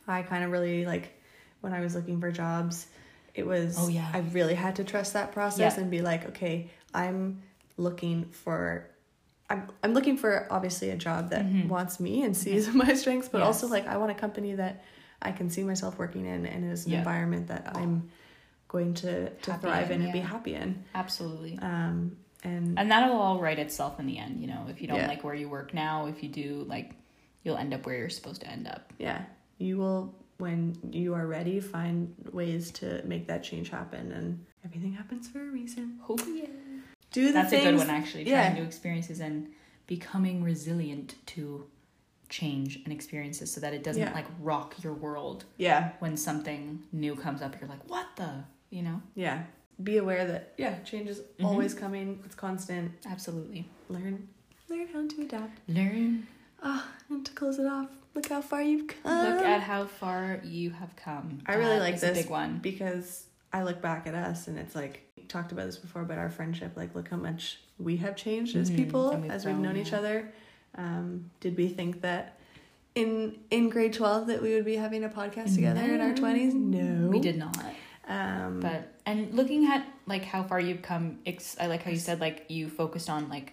I 0.07 0.23
kind 0.23 0.43
of 0.45 0.51
really 0.51 0.87
like 0.87 1.13
when 1.61 1.75
I 1.75 1.81
was 1.81 1.95
looking 1.95 2.19
for 2.21 2.31
jobs, 2.33 2.87
it 3.35 3.47
was 3.47 3.77
Oh, 3.79 3.89
yeah. 3.89 4.09
I 4.15 4.21
really 4.21 4.55
had 4.55 4.77
to 4.77 4.85
trust 4.85 5.13
that 5.15 5.33
process 5.33 5.75
Yeah. 5.75 5.83
and 5.83 5.91
be 5.91 6.01
like, 6.01 6.27
okay, 6.31 6.71
I'm 6.95 7.43
looking 7.77 8.25
for 8.31 8.89
I'm 9.51 9.69
I'm 9.83 9.95
looking 9.95 10.17
for 10.17 10.47
obviously 10.51 10.91
a 10.91 10.97
job 10.97 11.31
that 11.31 11.45
Mhm. 11.47 11.69
wants 11.69 11.99
me 12.01 12.23
and 12.23 12.37
sees 12.37 12.69
my 12.85 12.95
strengths, 12.95 13.29
but 13.29 13.43
also 13.43 13.67
like 13.67 13.87
I 13.87 13.97
want 13.97 14.11
a 14.11 14.15
company 14.15 14.55
that 14.57 14.85
I 15.23 15.33
can 15.33 15.49
see 15.51 15.63
myself 15.65 15.99
working 15.99 16.27
in 16.27 16.47
and 16.47 16.71
is 16.71 16.87
an 16.87 16.93
Yeah. 16.93 16.99
environment 16.99 17.49
that 17.49 17.77
I'm 17.77 18.11
going 18.69 18.95
to 18.95 19.31
to 19.31 19.51
Happy 19.53 19.63
thrive 19.63 19.91
in 19.91 20.03
and 20.03 20.13
be 20.13 20.21
happy 20.21 20.55
in. 20.55 20.85
absolutely 20.95 21.59
Um 21.63 22.17
and, 22.45 22.79
and 22.79 22.89
that'll 22.91 23.17
all 23.17 23.41
right 23.41 23.59
itself 23.59 23.99
in 23.99 24.07
the 24.07 24.17
end 24.19 24.41
you 24.41 24.47
know 24.47 24.67
if 24.69 24.81
you 24.81 24.87
don't 24.87 24.99
Yeah. 24.99 25.09
like 25.09 25.25
where 25.25 25.35
you 25.35 25.49
work 25.49 25.75
now 25.75 26.07
if 26.07 26.23
you 26.23 26.29
do 26.29 26.65
like 26.69 26.93
you'll 27.43 27.57
end 27.57 27.73
up 27.75 27.85
where 27.87 27.97
you're 27.97 28.11
supposed 28.11 28.43
to 28.43 28.47
end 28.49 28.69
up 28.69 28.93
yeah, 28.99 29.23
you 29.57 29.77
will 29.79 30.15
when 30.37 30.77
you 30.93 31.15
are 31.15 31.27
ready 31.27 31.59
find 31.59 32.15
ways 32.33 32.71
to 32.73 33.03
make 33.05 33.27
that 33.27 33.43
change 33.43 33.71
happen 33.71 34.13
and 34.13 34.45
everything 34.65 34.93
happens 34.93 35.29
for 35.29 35.41
a 35.41 35.51
reason. 35.51 35.99
oh 36.09 36.17
yeah 36.33 36.47
Do 37.13 37.27
the 37.29 37.33
that's 37.33 37.51
things 37.51 37.67
a 37.67 37.71
good 37.71 37.79
one 37.79 37.91
actually 37.91 38.25
yeah. 38.29 38.43
trying 38.45 38.55
new 38.61 38.67
experiences 38.67 39.21
and 39.21 39.49
becoming 39.87 40.43
resilient 40.43 41.15
to 41.27 41.67
change 42.29 42.81
and 42.85 42.93
experiences 42.93 43.51
so 43.51 43.61
that 43.61 43.73
it 43.73 43.83
doesn't 43.83 44.03
Yeah. 44.03 44.13
like 44.13 44.27
rock 44.41 44.75
your 44.83 44.93
world 44.93 45.45
Yeah, 45.57 45.93
when 45.99 46.17
something 46.17 46.83
new 46.93 47.15
comes 47.17 47.41
up 47.41 47.57
you're 47.59 47.69
like 47.71 47.89
what 47.89 48.07
the 48.17 48.45
you 48.71 48.83
know 48.83 49.01
yeah. 49.15 49.45
Be 49.83 49.97
aware 49.99 50.27
that 50.27 50.55
yeah, 50.59 50.81
change 50.81 51.09
is 51.09 51.21
Mhm. 51.39 51.45
always 51.45 51.73
coming. 51.73 52.21
It's 52.27 52.35
constant. 52.35 52.93
absolutely 53.07 53.69
Learn, 53.89 54.29
learn 54.69 54.89
how 54.93 55.07
to 55.07 55.23
adapt. 55.23 55.61
learn 55.69 56.27
Ah, 56.63 56.89
and 57.09 57.25
to 57.25 57.33
close 57.33 57.59
it 57.61 57.67
off, 57.67 57.89
look 58.15 58.29
how 58.29 58.43
far 58.43 58.61
you've 58.61 58.89
come. 58.89 59.23
look 59.23 59.41
at 59.43 59.63
how 59.63 59.87
far 59.87 60.41
you 60.45 60.71
have 60.71 60.95
come 60.97 61.39
I 61.47 61.55
really 61.55 61.77
That 61.79 61.81
like 61.81 62.01
this 62.01 62.19
a 62.19 62.23
big 62.23 62.31
one 62.31 62.59
because 62.59 63.27
I 63.53 63.63
look 63.63 63.81
back 63.81 64.07
at 64.09 64.15
us 64.15 64.49
and 64.49 64.59
it's 64.59 64.75
like 64.75 65.08
talked 65.29 65.53
about 65.53 65.67
this 65.67 65.77
before, 65.77 66.05
but 66.05 66.19
our 66.19 66.31
friendship, 66.31 66.73
like 66.77 66.95
look 66.95 67.09
how 67.09 67.17
much 67.17 67.61
we 67.79 67.97
have 67.99 68.17
changed 68.17 68.57
as 68.57 68.71
Mhm, 68.71 68.77
people 68.77 69.17
we've 69.21 69.31
as 69.31 69.45
we've 69.47 69.57
known 69.59 69.77
each 69.77 69.93
other. 69.93 70.33
Um, 70.75 71.31
did 71.41 71.57
we 71.57 71.69
think 71.69 72.01
that 72.03 72.39
in 72.95 73.39
in 73.51 73.69
grade 73.69 73.93
twelve 73.93 74.27
that 74.29 74.43
we 74.43 74.55
would 74.55 74.65
be 74.65 74.77
having 74.77 75.05
a 75.05 75.09
podcast 75.09 75.55
together 75.55 75.83
in 75.83 76.01
our 76.01 76.15
twenties? 76.15 76.55
No, 76.55 77.09
we 77.09 77.21
did 77.21 77.37
not. 77.39 77.57
Um, 78.09 78.61
but 78.61 78.95
and 79.05 79.35
looking 79.35 79.67
at 79.67 79.87
like 80.07 80.25
how 80.25 80.43
far 80.43 80.59
you've 80.59 80.81
come 80.83 81.19
ex- 81.27 81.57
i 81.61 81.67
like 81.67 81.83
how 81.83 81.91
you 81.91 81.99
said 81.99 82.21
like 82.21 82.47
you 82.49 82.69
focused 82.71 83.11
on 83.11 83.29
like 83.29 83.53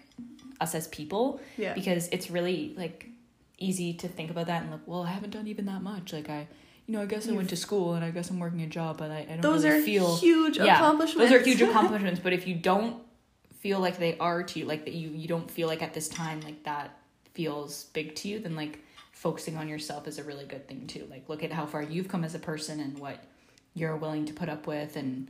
us 0.60 0.74
as 0.74 0.88
people. 0.88 1.40
Yeah, 1.58 1.74
because 1.74 2.08
it's 2.08 2.30
really 2.30 2.74
like 2.76 3.08
easy 3.58 3.92
to 3.94 4.08
think 4.08 4.30
about 4.30 4.46
that 4.46 4.62
and 4.62 4.70
like, 4.70 4.80
well 4.86 5.02
i 5.02 5.10
haven't 5.10 5.30
done 5.30 5.46
even 5.46 5.66
that 5.66 5.82
much. 5.82 6.12
Like 6.12 6.28
i 6.30 6.48
you 6.86 6.94
know 6.94 7.02
i 7.02 7.06
guess 7.06 7.28
i 7.28 7.32
went 7.32 7.48
to 7.50 7.56
school 7.56 7.94
and 7.94 8.04
i 8.04 8.10
guess 8.10 8.30
i'm 8.30 8.38
working 8.38 8.62
a 8.62 8.66
job 8.66 8.96
but 8.98 9.10
i, 9.10 9.18
I 9.20 9.24
don't 9.32 9.40
those 9.40 9.64
really 9.64 9.80
are 9.80 9.82
feel 9.82 10.16
huge 10.16 10.56
Yeah, 10.58 10.76
accomplishments. 10.76 11.30
those 11.30 11.40
are 11.40 11.44
huge 11.44 11.62
accomplishments 11.62 12.20
but 12.24 12.32
if 12.32 12.46
you 12.46 12.54
don't 12.54 13.02
feel 13.60 13.80
like 13.80 13.98
they 13.98 14.16
are 14.18 14.42
to 14.42 14.58
you 14.60 14.64
like 14.64 14.84
that 14.84 14.94
you 14.94 15.08
you 15.10 15.26
don't 15.28 15.50
feel 15.50 15.66
like 15.68 15.82
at 15.82 15.92
this 15.94 16.08
time 16.08 16.40
like 16.42 16.62
that 16.64 16.96
feels 17.34 17.84
big 17.92 18.14
to 18.16 18.28
you 18.28 18.38
then 18.38 18.54
like 18.56 18.78
focusing 19.12 19.56
on 19.56 19.68
yourself 19.68 20.06
is 20.06 20.18
a 20.18 20.22
really 20.24 20.44
good 20.44 20.66
thing 20.68 20.86
too 20.86 21.06
like 21.10 21.28
look 21.28 21.42
at 21.42 21.50
how 21.52 21.66
far 21.66 21.82
you've 21.82 22.08
come 22.08 22.22
as 22.24 22.34
a 22.34 22.38
person 22.38 22.80
and 22.80 22.98
what 22.98 23.24
you're 23.74 23.96
willing 23.96 24.24
to 24.24 24.32
put 24.32 24.48
up 24.48 24.66
with 24.66 24.94
and 24.96 25.28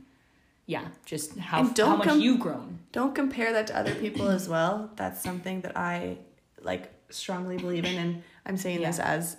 yeah 0.67 0.85
just 1.05 1.37
how, 1.37 1.63
how 1.77 1.95
much 1.95 2.07
com- 2.07 2.19
you've 2.21 2.39
grown 2.39 2.77
don't 2.91 3.15
compare 3.15 3.53
that 3.53 3.67
to 3.67 3.77
other 3.77 3.93
people 3.95 4.27
as 4.27 4.49
well. 4.49 4.89
That's 4.95 5.21
something 5.21 5.61
that 5.61 5.77
I 5.77 6.17
like 6.61 6.91
strongly 7.09 7.57
believe 7.57 7.85
in, 7.85 7.95
and 7.95 8.23
I'm 8.45 8.57
saying 8.57 8.81
this 8.81 8.97
as 8.99 9.37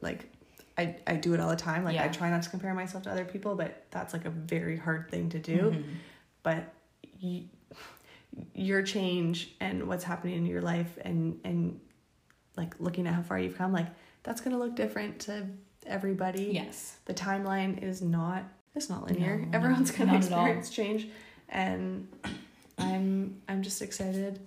like 0.00 0.28
I, 0.78 0.96
I 1.06 1.14
do 1.14 1.32
it 1.34 1.40
all 1.40 1.48
the 1.48 1.56
time. 1.56 1.84
Like 1.84 1.96
I 1.98 2.08
try 2.08 2.28
not 2.30 2.42
to 2.42 2.50
compare 2.50 2.74
myself 2.74 3.04
to 3.04 3.10
other 3.10 3.24
people, 3.24 3.54
but 3.54 3.84
that's 3.90 4.12
like 4.12 4.24
a 4.26 4.30
very 4.30 4.76
hard 4.76 5.10
thing 5.10 5.30
to 5.30 5.38
do. 5.38 5.58
Mhm. 5.72 5.84
But 6.42 6.72
you, 7.18 7.44
your 8.54 8.82
change 8.82 9.54
and 9.60 9.88
what's 9.88 10.04
happening 10.04 10.36
in 10.36 10.46
your 10.46 10.60
life 10.60 10.98
and 11.02 11.40
and 11.44 11.80
like 12.56 12.74
looking 12.78 13.06
at 13.06 13.14
how 13.14 13.22
far 13.22 13.38
you've 13.38 13.56
come, 13.56 13.72
like 13.72 13.86
that's 14.22 14.40
gonna 14.40 14.58
look 14.58 14.74
different 14.74 15.20
to 15.20 15.46
everybody. 15.86 16.50
Yes. 16.52 16.96
The 17.06 17.14
timeline 17.14 17.82
is 17.82 18.02
not 18.02 18.44
it's 18.74 18.90
not 18.90 19.06
linear. 19.08 19.38
No, 19.38 19.48
Everyone's 19.56 19.90
gonna 19.90 20.12
not 20.12 20.24
at 20.24 20.32
all. 20.32 20.38
experience 20.44 20.70
change. 20.70 21.08
And 21.48 22.08
I'm 22.78 23.40
I'm 23.48 23.62
just 23.62 23.80
excited 23.80 24.40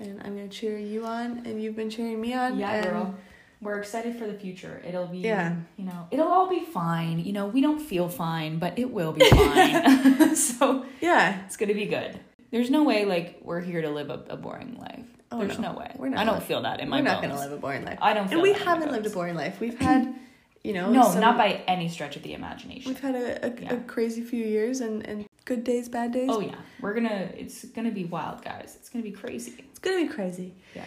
and 0.00 0.20
I'm 0.24 0.34
gonna 0.36 0.48
cheer 0.48 0.76
you 0.78 1.04
on 1.04 1.42
and 1.46 1.62
you've 1.62 1.76
been 1.76 1.90
cheering 1.90 2.20
me 2.20 2.34
on. 2.34 2.58
Yeah, 2.58 2.72
and 2.72 2.84
girl. 2.84 3.14
We're 3.60 3.78
excited 3.78 4.16
for 4.16 4.26
the 4.26 4.34
future. 4.34 4.82
It'll 4.86 5.06
be, 5.06 5.18
Yeah. 5.18 5.56
you 5.76 5.84
know, 5.86 6.06
it'll 6.10 6.28
all 6.28 6.48
be 6.48 6.60
fine. 6.64 7.18
You 7.20 7.32
know, 7.32 7.46
we 7.46 7.60
don't 7.60 7.80
feel 7.80 8.08
fine, 8.08 8.58
but 8.58 8.78
it 8.78 8.90
will 8.92 9.12
be 9.12 9.28
fine. 9.30 10.36
so 10.36 10.84
Yeah. 11.00 11.44
it's 11.46 11.56
gonna 11.56 11.74
be 11.74 11.86
good. 11.86 12.20
There's 12.50 12.70
no 12.70 12.84
way 12.84 13.04
like 13.04 13.40
we're 13.42 13.60
here 13.60 13.82
to 13.82 13.90
live 13.90 14.10
a, 14.10 14.22
a 14.28 14.36
boring 14.36 14.76
life. 14.78 15.04
Oh, 15.32 15.40
There's 15.40 15.58
no. 15.58 15.72
no, 15.72 15.78
way. 15.78 15.90
We're 15.96 16.08
not 16.10 16.20
I 16.20 16.24
don't 16.24 16.42
feel 16.42 16.62
that 16.62 16.80
in 16.80 16.88
my 16.88 16.98
We're 16.98 17.04
not 17.04 17.22
gonna 17.22 17.34
live 17.38 17.50
a 17.52 17.56
boring 17.56 17.84
life. 17.84 17.98
I 18.00 18.12
don't 18.14 18.28
feel 18.28 18.38
And 18.38 18.42
we 18.42 18.52
that 18.52 18.60
in 18.60 18.64
my 18.66 18.72
haven't 18.72 18.92
lived 18.92 19.06
a 19.06 19.10
boring 19.10 19.34
life. 19.34 19.58
We've 19.58 19.78
had, 19.78 20.14
you 20.62 20.72
know, 20.72 20.92
No, 20.92 21.02
some- 21.10 21.20
not 21.20 21.36
by 21.36 21.62
any 21.66 21.88
stretch 21.88 22.16
of 22.16 22.22
the 22.22 22.34
imagination. 22.34 22.92
We've 22.92 23.00
had 23.00 23.14
a, 23.16 23.46
a, 23.72 23.76
a 23.76 23.80
crazy 23.80 24.22
few 24.22 24.44
years 24.44 24.80
and, 24.80 25.04
and 25.06 25.26
good 25.44 25.64
days, 25.64 25.88
bad 25.88 26.12
days. 26.12 26.28
Oh 26.30 26.40
yeah, 26.40 26.54
we're 26.80 26.94
gonna. 26.94 27.30
It's 27.36 27.64
gonna 27.64 27.90
be 27.90 28.04
wild, 28.04 28.44
guys. 28.44 28.76
It's 28.78 28.88
gonna 28.88 29.02
be 29.02 29.10
crazy. 29.12 29.54
It's 29.70 29.78
gonna 29.80 30.06
be 30.06 30.08
crazy. 30.08 30.54
Yeah, 30.74 30.84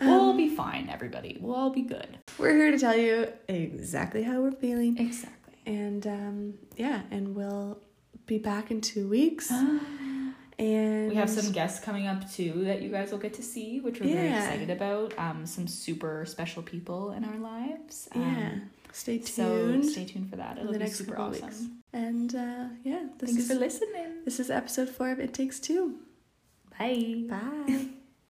we'll 0.00 0.20
all 0.20 0.36
be 0.36 0.48
fine, 0.54 0.88
everybody. 0.90 1.38
We'll 1.40 1.54
all 1.54 1.70
be 1.70 1.82
good. 1.82 2.18
We're 2.38 2.54
here 2.56 2.70
to 2.70 2.78
tell 2.78 2.96
you 2.96 3.28
exactly 3.48 4.22
how 4.22 4.40
we're 4.40 4.52
feeling. 4.52 4.98
Exactly. 4.98 5.54
And 5.66 6.06
um, 6.06 6.54
yeah, 6.76 7.02
and 7.10 7.34
we'll 7.34 7.78
be 8.26 8.38
back 8.38 8.70
in 8.70 8.80
two 8.80 9.08
weeks. 9.08 9.52
And 10.58 11.08
We 11.08 11.14
have 11.14 11.30
some 11.30 11.52
guests 11.52 11.82
coming 11.82 12.06
up 12.06 12.30
too 12.30 12.64
that 12.64 12.82
you 12.82 12.90
guys 12.90 13.10
will 13.12 13.18
get 13.18 13.32
to 13.34 13.42
see, 13.42 13.80
which 13.80 13.98
we're 13.98 14.12
very 14.12 14.28
excited 14.28 14.68
about. 14.68 15.18
Um, 15.18 15.46
some 15.46 15.66
super 15.66 16.26
special 16.26 16.62
people 16.62 17.12
in 17.12 17.24
our 17.24 17.38
lives. 17.38 18.10
Um, 18.14 18.20
Yeah. 18.22 18.50
Stay 18.92 19.22
So 19.22 19.44
tuned 19.68 19.86
stay 19.86 20.04
tuned 20.04 20.28
for 20.28 20.36
that. 20.36 20.58
in 20.58 20.64
It'll 20.64 20.72
the 20.74 20.78
be 20.78 20.84
next 20.84 20.98
super 20.98 21.16
awesome. 21.18 21.46
weeks. 21.46 21.62
And 21.94 22.34
uh, 22.34 22.64
yeah, 22.84 23.06
this 23.18 23.30
Thanks 23.30 23.44
is 23.44 23.48
for 23.48 23.54
listening. 23.54 24.22
this 24.26 24.38
is 24.38 24.50
episode 24.50 24.90
four 24.90 25.10
of 25.10 25.18
It 25.18 25.32
Takes 25.32 25.60
Two. 25.60 25.94
Bye. 26.78 27.24
Bye. 27.26 27.86